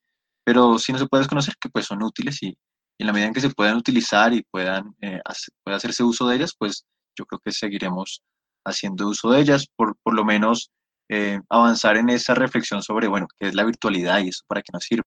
[0.45, 2.57] pero sí no se puede desconocer que pues son útiles y,
[2.99, 5.21] en la medida en que se puedan utilizar y puedan eh,
[5.63, 6.85] pueda hacerse uso de ellas, pues
[7.17, 8.23] yo creo que seguiremos
[8.65, 10.71] haciendo uso de ellas, por, por lo menos
[11.09, 14.71] eh, avanzar en esa reflexión sobre, bueno, qué es la virtualidad y eso para qué
[14.73, 15.03] nos sirve,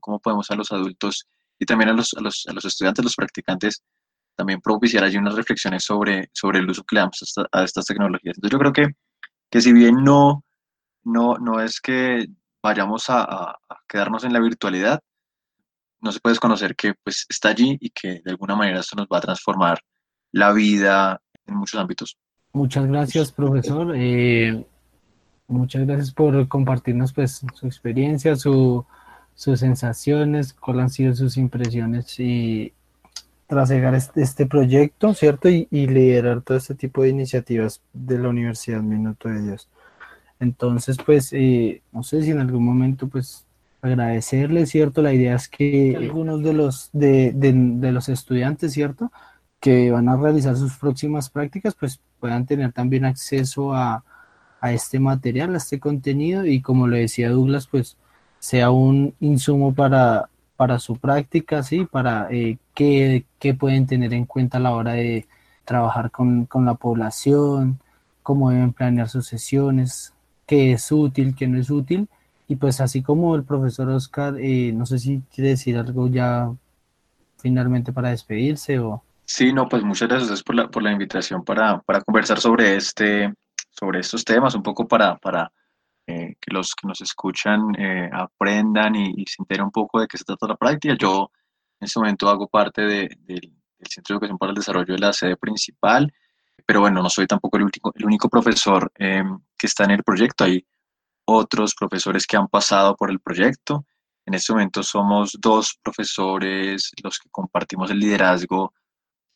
[0.00, 1.26] cómo podemos a los adultos
[1.58, 3.82] y también a los, a los, a los estudiantes, los practicantes,
[4.36, 8.36] también propiciar allí unas reflexiones sobre, sobre el uso que le damos a, estas tecnologías.
[8.36, 8.88] Entonces yo creo que,
[9.50, 10.44] que si bien no,
[11.02, 12.26] no, no es que
[12.62, 13.58] vayamos a, a,
[13.88, 15.00] quedarnos en la virtualidad,
[16.00, 19.06] no se puede desconocer que pues está allí y que de alguna manera esto nos
[19.06, 19.80] va a transformar
[20.30, 22.18] la vida en muchos ámbitos.
[22.58, 23.94] Muchas gracias, profesor.
[23.94, 24.64] Eh,
[25.46, 28.84] muchas gracias por compartirnos pues su experiencia, su,
[29.36, 32.72] sus sensaciones, cuáles han sido sus impresiones y
[33.46, 35.48] tras llegar a este, este proyecto, ¿cierto?
[35.48, 39.68] Y, liderar todo este tipo de iniciativas de la Universidad Minuto de Dios.
[40.40, 43.46] Entonces, pues, eh, no sé si en algún momento, pues,
[43.82, 45.00] agradecerle, ¿cierto?
[45.00, 49.12] La idea es que algunos de los, de, de los estudiantes, ¿cierto?
[49.60, 54.04] que van a realizar sus próximas prácticas, pues puedan tener también acceso a,
[54.62, 57.96] este material, a este contenido y como le decía Douglas, pues
[58.40, 61.86] sea un insumo para, para su práctica, ¿sí?
[61.86, 63.24] Para eh, qué,
[63.58, 65.26] pueden tener en cuenta a la hora de
[65.64, 67.78] trabajar con, la población,
[68.22, 70.12] cómo deben planear sus sesiones,
[70.46, 72.08] qué es útil, qué no es útil.
[72.48, 76.52] Y pues así como el profesor Oscar, eh, no sé si quiere decir algo ya
[77.38, 79.02] finalmente para despedirse o...
[79.30, 83.34] Sí, no, pues muchas gracias por la, por la invitación para, para conversar sobre, este,
[83.70, 85.52] sobre estos temas, un poco para, para
[86.06, 90.16] eh, que los que nos escuchan eh, aprendan y, se enteren un poco de qué
[90.16, 90.96] se trata la práctica.
[90.98, 91.30] Yo
[91.78, 93.08] en este momento hago parte de,
[93.82, 96.10] Centro de Educación para el Desarrollo de la sede principal,
[96.64, 100.04] pero bueno, no soy tampoco el único, el único profesor em, que está en el
[100.04, 100.66] proyecto, hay
[101.26, 103.84] otros profesores que han pasado por el proyecto.
[104.24, 108.72] En este momento somos dos profesores los que compartimos el liderazgo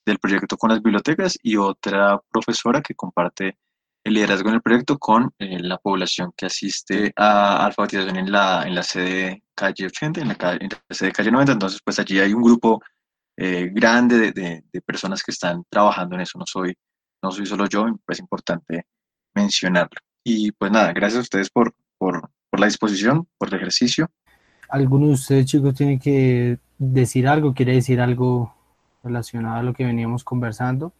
[0.04, 3.56] del proyecto con las bibliotecas y otra profesora que comparte
[4.04, 8.64] el liderazgo en el proyecto con eh, la población que asiste a alfabetización en la,
[8.66, 11.52] en la sede calle 80, en la, en la sede calle 90.
[11.52, 12.82] Entonces, pues allí hay un grupo
[13.36, 16.38] eh, grande de, de, personas que están trabajando en eso.
[16.38, 16.74] No soy,
[17.22, 18.86] no soy solo yo, es importante
[19.34, 20.00] mencionarlo.
[20.24, 24.10] Y pues nada, gracias a ustedes por, por, por la disposición, por el ejercicio.
[24.68, 27.54] ¿Alguno de ustedes, chicos, tiene que decir algo?
[27.54, 28.54] ¿Quiere decir algo
[29.02, 30.92] relacionado a lo que veníamos conversando?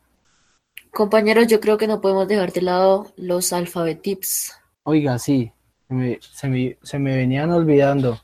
[0.93, 4.53] Compañeros, yo creo que no podemos dejar de lado los alfabetips.
[4.83, 5.53] Oiga, sí,
[5.89, 8.21] se me, se me, se me venían olvidando.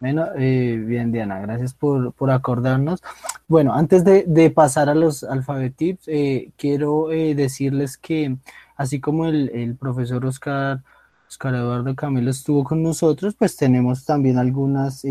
[0.00, 3.02] Bueno, eh, bien, Diana, gracias por, por, acordarnos.
[3.48, 8.36] Bueno, antes de, de pasar a los alfabetips, eh, quiero eh, decirles que
[8.76, 10.82] así como el, el, profesor Oscar,
[11.28, 15.04] Oscar Eduardo Camilo estuvo con nosotros, pues tenemos también algunas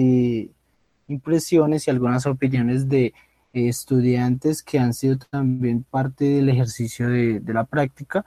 [1.08, 3.14] impresiones y algunas opiniones de
[3.56, 8.26] estudiantes que han sido también parte del ejercicio de, la práctica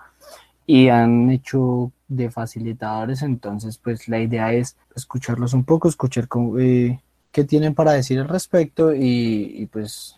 [0.66, 6.58] y han hecho de facilitadores, entonces pues la idea es escucharlos un poco, escuchar cómo,
[6.58, 7.00] eh,
[7.32, 10.16] qué tienen para decir al respecto y, y, pues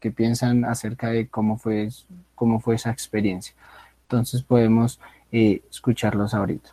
[0.00, 1.88] qué piensan acerca de cómo fue,
[2.34, 3.54] cómo fue esa experiencia.
[4.02, 5.00] Entonces podemos
[5.32, 6.70] eh, escucharlos ahorita.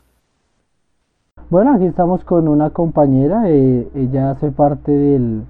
[1.50, 5.44] Bueno, aquí estamos con una compañera, eh, ella hace parte del,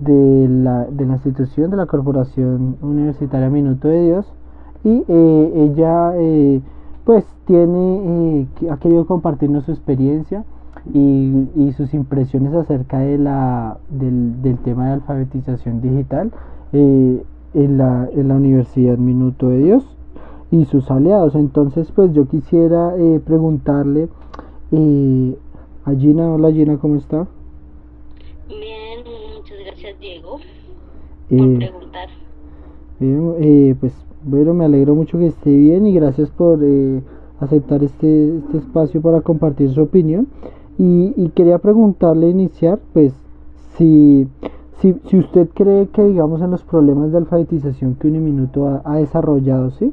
[0.00, 4.26] de la, de la institución de la Corporación Universitaria Minuto de Dios
[4.82, 6.62] y eh, ella eh,
[7.04, 10.44] pues tiene eh, ha querido compartirnos su experiencia
[10.94, 16.32] y, y, sus impresiones acerca de la, del, del tema de alfabetización digital
[16.72, 17.22] en,
[17.76, 19.96] la, en la Universidad Minuto de Dios
[20.50, 22.94] y sus aliados entonces pues yo quisiera
[23.26, 24.08] preguntarle
[25.84, 27.26] a Gina, hola Gina, ¿cómo está?
[29.98, 30.38] Diego,
[31.28, 32.08] por eh, preguntar.
[32.98, 33.92] Bien, eh, pues
[34.24, 37.00] bueno, me alegro mucho que esté bien y gracias por eh,
[37.40, 40.28] aceptar este, este espacio para compartir su opinión.
[40.78, 43.12] Y, y quería preguntarle, iniciar, pues,
[43.76, 44.26] si,
[44.80, 48.96] si, si, usted cree que, digamos, en los problemas de alfabetización que Uniminuto ha, ha
[48.96, 49.92] desarrollado, ¿sí?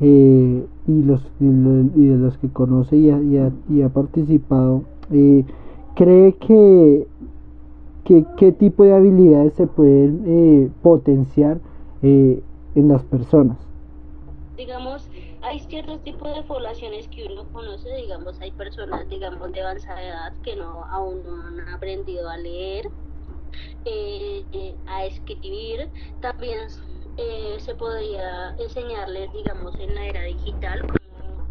[0.00, 3.20] Eh, y, los, y, y, de los que conoce y ha,
[3.68, 5.44] y ha, participado, eh,
[5.94, 7.06] cree que
[8.04, 11.60] ¿Qué, qué tipo de habilidades se pueden eh, potenciar
[12.02, 12.42] eh,
[12.74, 13.58] en las personas?
[14.56, 15.08] Digamos,
[15.42, 20.32] hay ciertos tipos de poblaciones que uno conoce, digamos, hay personas, digamos, de avanzada edad
[20.42, 22.86] que no aún no han aprendido a leer,
[23.84, 25.88] eh, eh a escribir,
[26.20, 26.58] también
[27.16, 30.99] eh, se podría enseñarles, digamos, en la era digital,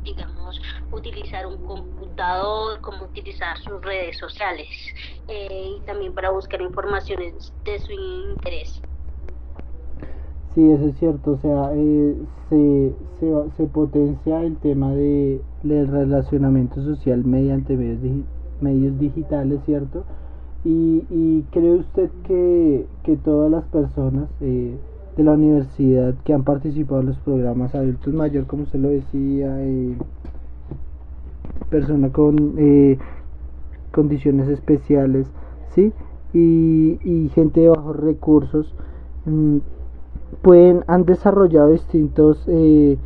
[0.04, 4.68] digamos, utilizar un computador, cómo utilizar sus redes sociales
[5.28, 8.82] eh, y también para buscar informaciones de su interés.
[10.56, 12.16] Sí, eso es cierto, o sea, eh,
[12.50, 18.26] se, se, se, potencia el tema de, del relacionamiento social mediante medios,
[18.60, 20.04] medios digitales, ¿cierto?
[20.66, 24.76] Y, y cree usted que, que todas las personas eh,
[25.20, 29.54] de la universidad que han participado en los programas adultos mayor, como usted lo decía,
[29.62, 29.98] eh,
[31.70, 32.98] persona con eh,
[33.92, 35.28] condiciones especiales,
[35.76, 35.92] ¿sí?
[36.34, 38.74] Y, y, gente de bajos recursos,
[39.26, 39.58] mm,
[40.42, 42.98] pueden, han desarrollado distintos, eh,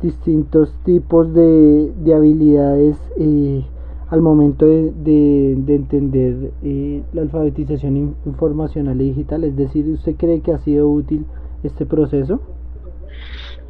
[0.00, 3.66] distintos tipos de, de habilidades eh,
[4.10, 9.44] al momento de, de, de entender eh, la alfabetización informacional y digital?
[9.44, 11.26] Es decir, ¿usted cree que ha sido útil
[11.62, 12.40] este proceso?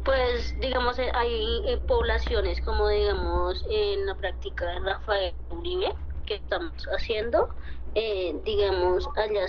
[0.03, 5.87] Pues digamos, eh, hay eh, poblaciones como digamos en la práctica de Rafael Uribe
[6.27, 7.49] que estamos haciendo,
[7.95, 9.45] eh, digamos, allá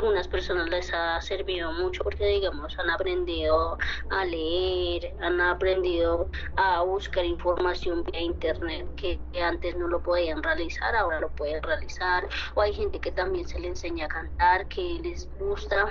[0.00, 3.76] unas personas les ha servido mucho porque digamos han aprendido
[4.10, 10.94] a leer, han aprendido a buscar información vía internet que antes no lo podían realizar,
[10.94, 15.00] ahora lo pueden realizar, o hay gente que también se le enseña a cantar, que
[15.02, 15.88] les gusta,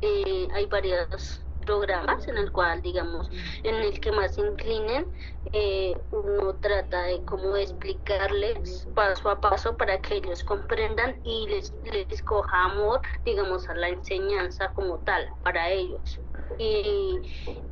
[0.00, 3.30] eh, hay varias programas en el cual digamos
[3.62, 5.06] en el que más se inclinen
[5.52, 11.72] eh, uno trata de cómo explicarles paso a paso para que ellos comprendan y les,
[11.84, 16.20] les coja amor digamos a la enseñanza como tal para ellos.
[16.58, 17.18] Y,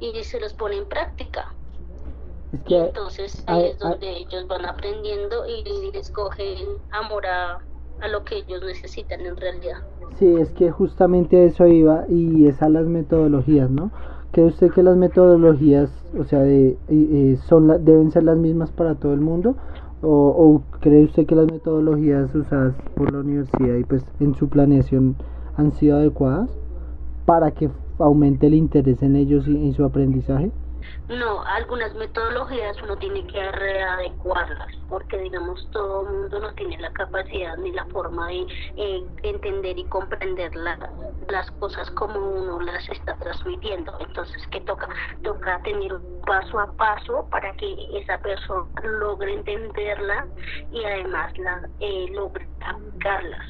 [0.00, 1.54] y se los pone en práctica.
[2.66, 7.58] Y entonces ahí es donde ellos van aprendiendo y les cogen amor a,
[8.02, 9.78] a lo que ellos necesitan en realidad
[10.18, 13.90] Sí, es que justamente a eso iba y es a las metodologías, ¿no?
[14.32, 16.76] ¿Cree usted que las metodologías, o sea, de,
[17.46, 19.56] son deben ser las mismas para todo el mundo?
[20.02, 24.48] O, ¿O cree usted que las metodologías usadas por la universidad y pues en su
[24.48, 25.16] planeación
[25.56, 26.50] han sido adecuadas
[27.26, 30.50] para que aumente el interés en ellos y en su aprendizaje?
[31.08, 36.92] No, algunas metodologías uno tiene que readecuarlas porque digamos todo el mundo no tiene la
[36.92, 43.16] capacidad ni la forma de eh, entender y comprender las cosas como uno las está
[43.16, 43.96] transmitiendo.
[44.00, 44.88] Entonces, ¿qué toca?
[45.22, 50.26] Toca tener paso a paso para que esa persona logre entenderla
[50.72, 53.46] y además la, eh, logre aplicarlas.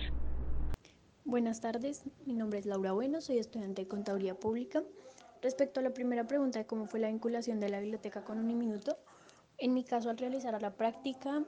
[1.24, 4.82] Buenas tardes, mi nombre es Laura Bueno, soy estudiante de Contaduría Pública.
[5.42, 8.98] Respecto a la primera pregunta de cómo fue la vinculación de la biblioteca con Uniminuto,
[9.56, 11.44] en mi caso al realizar la práctica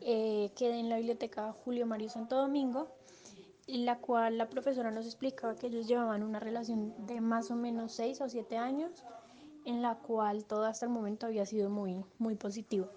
[0.00, 2.88] eh, quedé en la biblioteca Julio Mario Santo Domingo,
[3.66, 7.56] en la cual la profesora nos explicaba que ellos llevaban una relación de más o
[7.56, 9.04] menos 6 o 7 años,
[9.64, 12.88] en la cual todo hasta el momento había sido muy, muy positivo.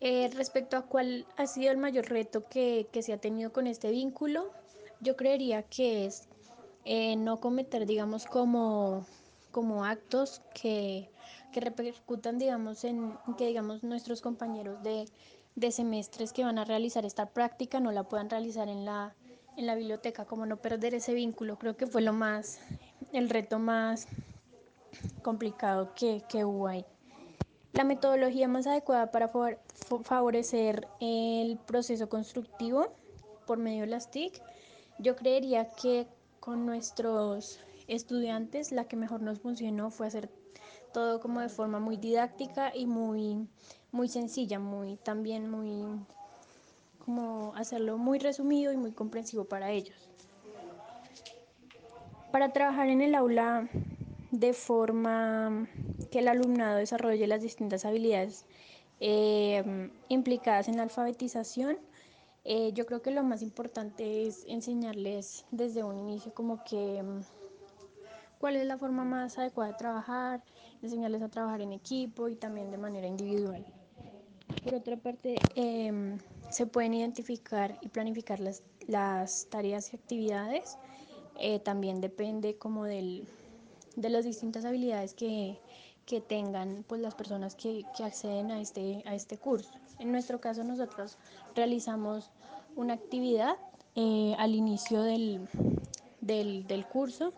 [0.00, 3.66] Eh, respecto a cuál ha sido el mayor reto que, que se ha tenido con
[3.66, 4.50] este vínculo,
[5.00, 6.28] yo creería que es
[6.84, 9.06] eh, no cometer, digamos, como,
[9.50, 11.10] como actos que,
[11.52, 15.08] que repercutan, digamos, en que, digamos, nuestros compañeros de,
[15.54, 19.14] de semestres que van a realizar esta práctica no la puedan realizar en la,
[19.56, 21.58] en la biblioteca, como no perder ese vínculo.
[21.58, 22.58] Creo que fue lo más,
[23.12, 24.06] el reto más
[25.22, 26.84] complicado que, que hubo ahí.
[27.72, 29.32] La metodología más adecuada para
[30.04, 32.92] favorecer el proceso constructivo
[33.46, 34.40] por medio de las TIC,
[34.98, 36.06] yo creería que
[36.44, 40.28] con nuestros estudiantes la que mejor nos funcionó fue hacer
[40.92, 43.48] todo como de forma muy didáctica y muy,
[43.92, 45.98] muy sencilla, muy también muy
[46.98, 50.10] como hacerlo muy resumido y muy comprensivo para ellos.
[52.30, 53.70] Para trabajar en el aula
[54.30, 55.66] de forma
[56.10, 58.44] que el alumnado desarrolle las distintas habilidades
[59.00, 61.78] eh, implicadas en la alfabetización,
[62.44, 67.20] eh, yo creo que lo más importante es enseñarles desde un inicio como que mm,
[68.38, 70.44] cuál es la forma más adecuada de trabajar,
[70.82, 73.64] enseñarles a trabajar en equipo y también de manera individual.
[74.62, 76.18] Por otra parte, em,
[76.50, 80.78] se pueden identificar y planificar las, las tareas y actividades.
[81.36, 83.26] Eh, también depende como del,
[83.96, 85.58] de las distintas habilidades que,
[86.06, 89.83] que tengan pues, las personas que, que acceden a este, a este curso.
[89.98, 91.16] En nuestro caso nosotros
[91.54, 92.30] realizamos
[92.76, 93.56] una actividad
[93.94, 95.40] eh, al inicio del,
[96.20, 97.32] del, del, curso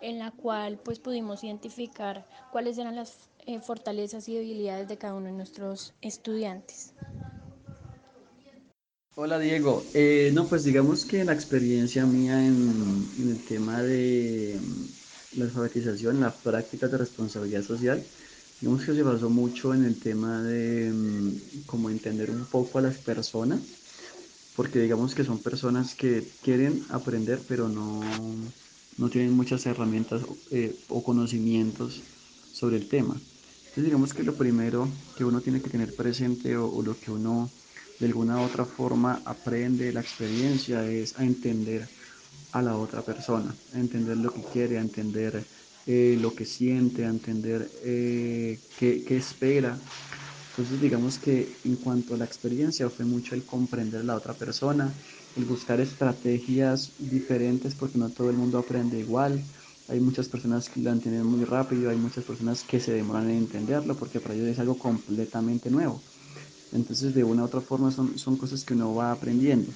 [0.00, 3.14] en la cual pues pudimos identificar cuáles eran las
[3.46, 6.92] eh, fortalezas y debilidades de cada uno de nuestros estudiantes.
[9.16, 14.58] Hola Diego, eh, no pues digamos que la experiencia mía en, en el tema de
[15.36, 18.02] la alfabetización, la práctica de responsabilidad social,
[18.64, 22.80] digamos que se basó mucho en el tema de mm, como entender un poco a
[22.80, 23.60] las personas,
[24.56, 28.00] porque digamos que son personas que quieren aprender, pero no,
[28.96, 32.00] no tienen muchas herramientas eh, o conocimientos
[32.54, 33.20] sobre el tema.
[33.64, 37.50] Entonces digamos que lo primero que uno tiene que tener presente o, lo que uno
[38.00, 41.86] de alguna otra forma aprende de la experiencia es a entender
[42.52, 45.44] a la otra persona, a entender lo que quiere, a entender
[45.86, 49.78] eh, lo que siente, a entender eh, qué, qué, espera.
[50.50, 54.34] Entonces digamos que en cuanto a la experiencia fue mucho el comprender a la otra
[54.34, 54.94] persona,
[55.36, 59.44] el buscar estrategias diferentes porque no todo el mundo aprende igual.
[59.88, 63.36] Hay muchas personas que lo entienden muy rápido, hay muchas personas que se demoran en
[63.38, 66.02] entenderlo porque para ellos es algo completamente nuevo.
[66.72, 69.72] Entonces de una u otra forma son, son cosas que uno va aprendiendo.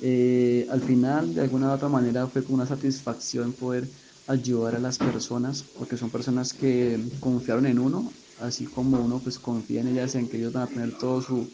[0.00, 3.90] Eh, al final, de alguna u otra manera, fue como una satisfacción poder
[4.30, 9.38] ayudar a las personas, porque son personas que confiaron en uno, así como uno pues
[9.38, 11.48] confía en ellas, en que ellos van a tener todo su,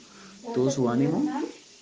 [0.53, 1.23] todo su ánimo,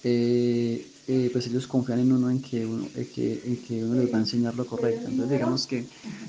[0.05, 3.95] eh, eh, pues ellos confían en uno en que uno, en que, en que uno
[3.97, 5.09] les va a enseñar lo correcto.
[5.09, 5.89] Entonces digamos que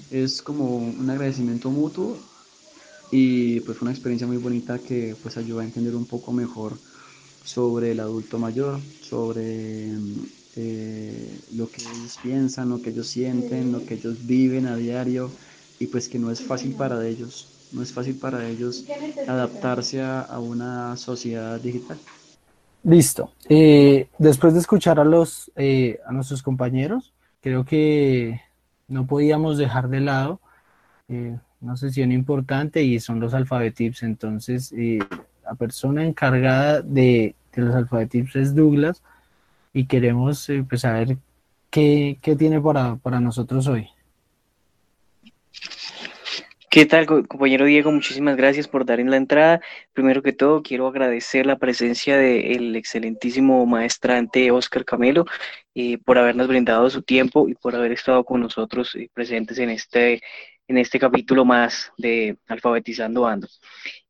[0.10, 2.18] es como un agradecimiento mutuo
[3.12, 6.80] y pues fue una experiencia muy bonita que pues ayudó a entender un poco mejor
[7.44, 9.92] sobre el adulto mayor, sobre
[10.56, 15.30] eh, lo que ellos piensan, lo que ellos sienten, lo que ellos viven a diario
[15.80, 18.86] y pues que no es fácil para ellos, no es fácil para ellos
[19.28, 21.98] adaptarse a, a una sociedad digital.
[22.84, 23.32] Listo.
[23.50, 28.42] Eh, después de escuchar a los eh, a nuestros compañeros, creo que
[28.88, 30.40] no podíamos dejar de lado
[31.08, 34.04] eh, una sesión importante y son los alfabetips.
[34.04, 35.00] Entonces, eh,
[35.44, 39.02] la persona encargada de, de los alfabetips es Douglas
[39.76, 41.18] y queremos eh, pues, saber
[41.70, 43.90] ¿qué, qué tiene para, para nosotros hoy?
[46.72, 47.92] ¿Qué tal, compañero Diego?
[47.92, 49.62] Muchísimas gracias por dar en la entrada.
[49.92, 55.26] Primero que todo, quiero agradecer la presencia del excelentísimo maestrante Oscar Camelo
[55.74, 59.70] eh, por habernos brindado su tiempo y por haber estado con nosotros eh, presentes en
[59.70, 60.22] este,
[60.70, 63.48] en este capítulo más de Alfabetizando Ando.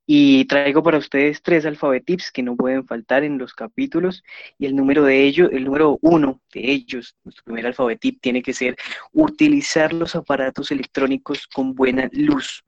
[0.07, 4.23] Y traigo para ustedes tres alfabetips que no pueden faltar en los capítulos.
[4.59, 8.53] Y el número de ellos, el número uno de ellos, nuestro primer alfabetip, tiene que
[8.53, 8.77] ser
[9.13, 12.63] utilizar los aparatos electrónicos con buena luz.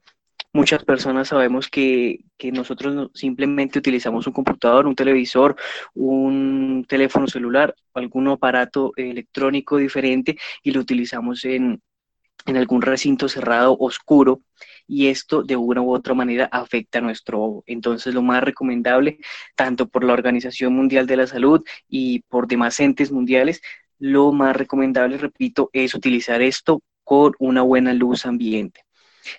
[0.54, 5.56] Muchas personas sabemos que, que nosotros simplemente utilizamos un computador, un televisor,
[5.94, 11.82] un teléfono celular, algún aparato electrónico diferente y lo utilizamos en,
[12.48, 14.42] en algún recinto cerrado oscuro
[14.88, 17.64] y esto de una u otra manera afecta a nuestro ojo.
[17.68, 19.20] Entonces lo más recomendable,
[19.56, 23.62] tanto por la Organización Mundial de la Salud y por demás entes mundiales,
[24.00, 28.82] lo más recomendable, repito, es utilizar esto con una buena luz ambiente.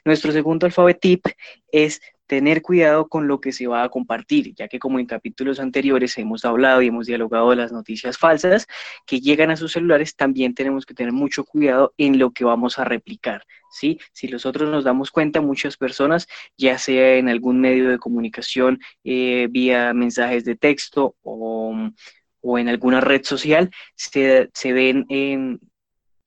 [0.05, 1.26] Nuestro segundo alfabetip
[1.72, 5.58] es tener cuidado con lo que se va a compartir, ya que como en capítulos
[5.58, 8.66] anteriores hemos hablado y hemos dialogado de las noticias falsas
[9.06, 12.78] que llegan a sus celulares, también tenemos que tener mucho cuidado en lo que vamos
[12.78, 13.44] a replicar.
[13.70, 13.98] ¿sí?
[14.12, 19.48] Si nosotros nos damos cuenta, muchas personas, ya sea en algún medio de comunicación, eh,
[19.50, 21.74] vía mensajes de texto o,
[22.58, 25.60] en alguna red social, se, se ven en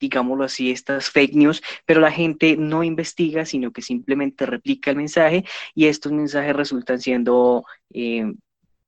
[0.02, 4.96] digámoslo así, estas fake news, pero la gente no investiga, sino que simplemente replica el
[4.96, 5.44] mensaje
[5.76, 8.32] y estos mensajes resultan siendo eh,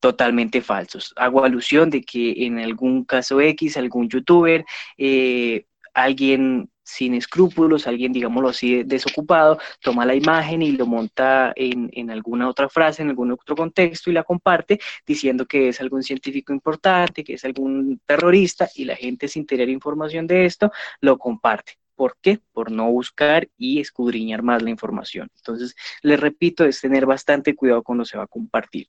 [0.01, 1.15] totalmente falsos.
[1.17, 4.65] Hago alusión de que en algún caso X, algún youtuber,
[4.99, 12.11] eh, alguien sin escrúpulos, alguien, digámoslo así, desocupado, toma la imagen y lo monta en,
[12.11, 16.53] alguna otra frase, en algún otro contexto y la comparte diciendo que es algún científico
[16.53, 20.71] importante, que es algún terrorista y la gente sin tener información de esto
[21.01, 21.79] lo comparte.
[21.97, 22.41] ¿Por qué?
[22.53, 25.31] Por no buscar y escudriñar más la información.
[25.37, 28.89] Entonces, les repito, es tener bastante cuidado cuando se va a compartir.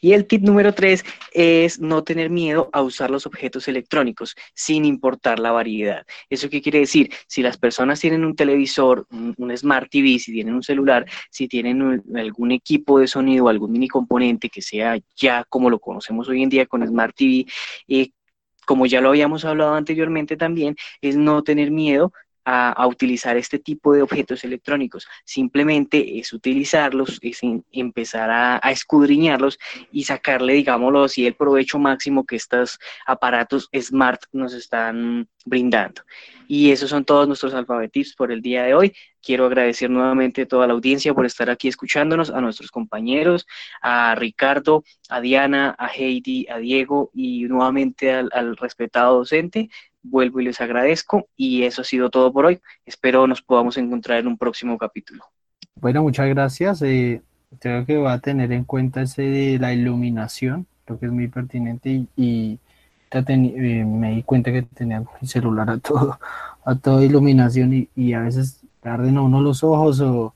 [0.00, 4.84] Y el tip número tres es no tener miedo a usar los objetos electrónicos sin
[4.84, 6.06] importar la variedad.
[6.30, 7.12] ¿Eso qué quiere decir?
[7.26, 12.02] Si las personas tienen un televisor, un, Smart TV, si tienen un celular, si tienen
[12.14, 16.48] algún equipo de sonido, algún mini componente que sea ya como lo conocemos hoy en
[16.48, 17.46] día con Smart TV,
[17.88, 18.10] eh,
[18.66, 22.12] como ya lo habíamos hablado anteriormente también, es no tener miedo
[22.50, 25.06] a, utilizar este tipo de objetos electrónicos.
[25.24, 27.40] Simplemente es utilizarlos, es
[27.72, 29.58] empezar a, escudriñarlos
[29.92, 36.02] y sacarle, digámoslo así, el provecho máximo que estos aparatos smart nos están brindando.
[36.46, 38.94] Y esos son todos nuestros alfabetips por el día de hoy.
[39.22, 43.46] Quiero agradecer nuevamente a toda la audiencia por estar aquí escuchándonos, a nuestros compañeros,
[43.82, 49.68] a Ricardo, a Diana, a Heidi, a Diego y nuevamente al respetado docente
[50.02, 52.60] vuelvo y les agradezco y eso ha sido todo por hoy.
[52.86, 55.24] Espero nos podamos encontrar en un próximo capítulo.
[55.74, 56.82] Bueno, muchas gracias.
[56.82, 57.22] Eh,
[57.60, 62.04] creo que va a tener en cuenta ese la iluminación, creo que es muy pertinente
[62.16, 62.58] y,
[63.10, 66.18] eh, me di cuenta que tenía mi celular a todo,
[66.64, 70.34] a toda iluminación y, a veces tarden a uno los ojos o,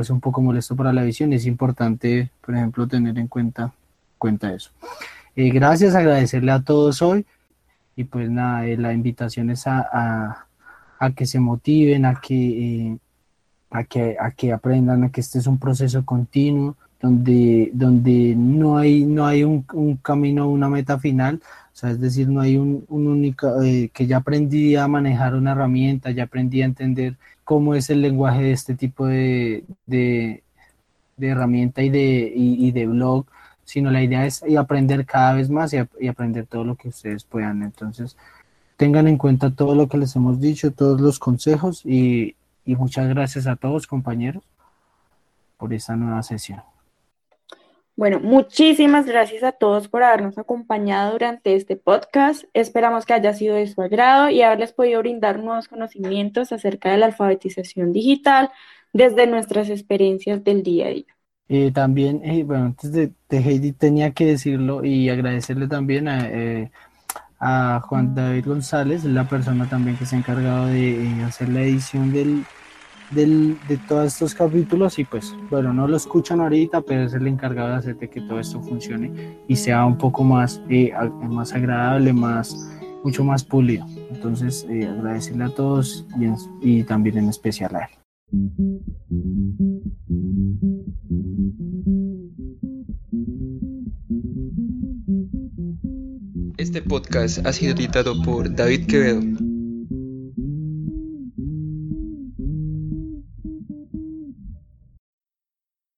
[0.00, 1.32] es un poco molesto para la visión.
[1.32, 3.72] Es importante, por ejemplo, tener en cuenta,
[4.18, 4.70] cuenta eso.
[5.36, 7.24] Eh, gracias, agradecerle a todos hoy.
[7.96, 10.46] Y pues nada, eh, la invitación es a,
[11.16, 12.98] que se motiven, a que, eh,
[13.70, 18.78] a, que, a que aprendan, a que este es un proceso continuo, donde, donde no
[18.78, 22.56] hay, no hay un, un camino, una meta final, o sea, es decir, no hay
[22.56, 27.16] un, un único, eh, que ya aprendí a manejar una herramienta, ya aprendí a entender
[27.44, 30.42] cómo es el lenguaje de este tipo de, de,
[31.18, 33.26] herramienta y de, y de blog,
[33.64, 37.62] sino la idea es aprender cada vez más y, aprender todo lo que ustedes puedan.
[37.62, 38.16] Entonces,
[38.76, 43.08] tengan en cuenta todo lo que les hemos dicho, todos los consejos y, y muchas
[43.08, 44.42] gracias a todos compañeros
[45.56, 46.60] por esta nueva sesión.
[47.96, 52.42] Bueno, muchísimas gracias a todos por habernos acompañado durante este podcast.
[52.52, 56.98] Esperamos que haya sido de su agrado y haberles podido brindar nuevos conocimientos acerca de
[56.98, 58.50] la alfabetización digital
[58.92, 61.13] desde nuestras experiencias del día a día.
[61.48, 66.70] Eh, también, eh, bueno, antes de, Heidi tenía que decirlo y agradecerle también a, eh,
[67.38, 72.12] a Juan David González, la persona también que se ha encargado de hacer la edición
[72.12, 72.44] del,
[73.10, 77.26] del, de todos estos capítulos y pues bueno, no lo escuchan ahorita, pero es el
[77.26, 80.62] encargado de hacer que todo esto funcione y sea un poco más,
[81.28, 82.56] más agradable, más,
[83.02, 83.84] mucho más pulido.
[84.10, 86.06] Entonces, agradecerle a todos
[86.62, 88.03] y, y también en especial a él.
[96.56, 99.53] Este podcast ha sido editado por David Quevedo.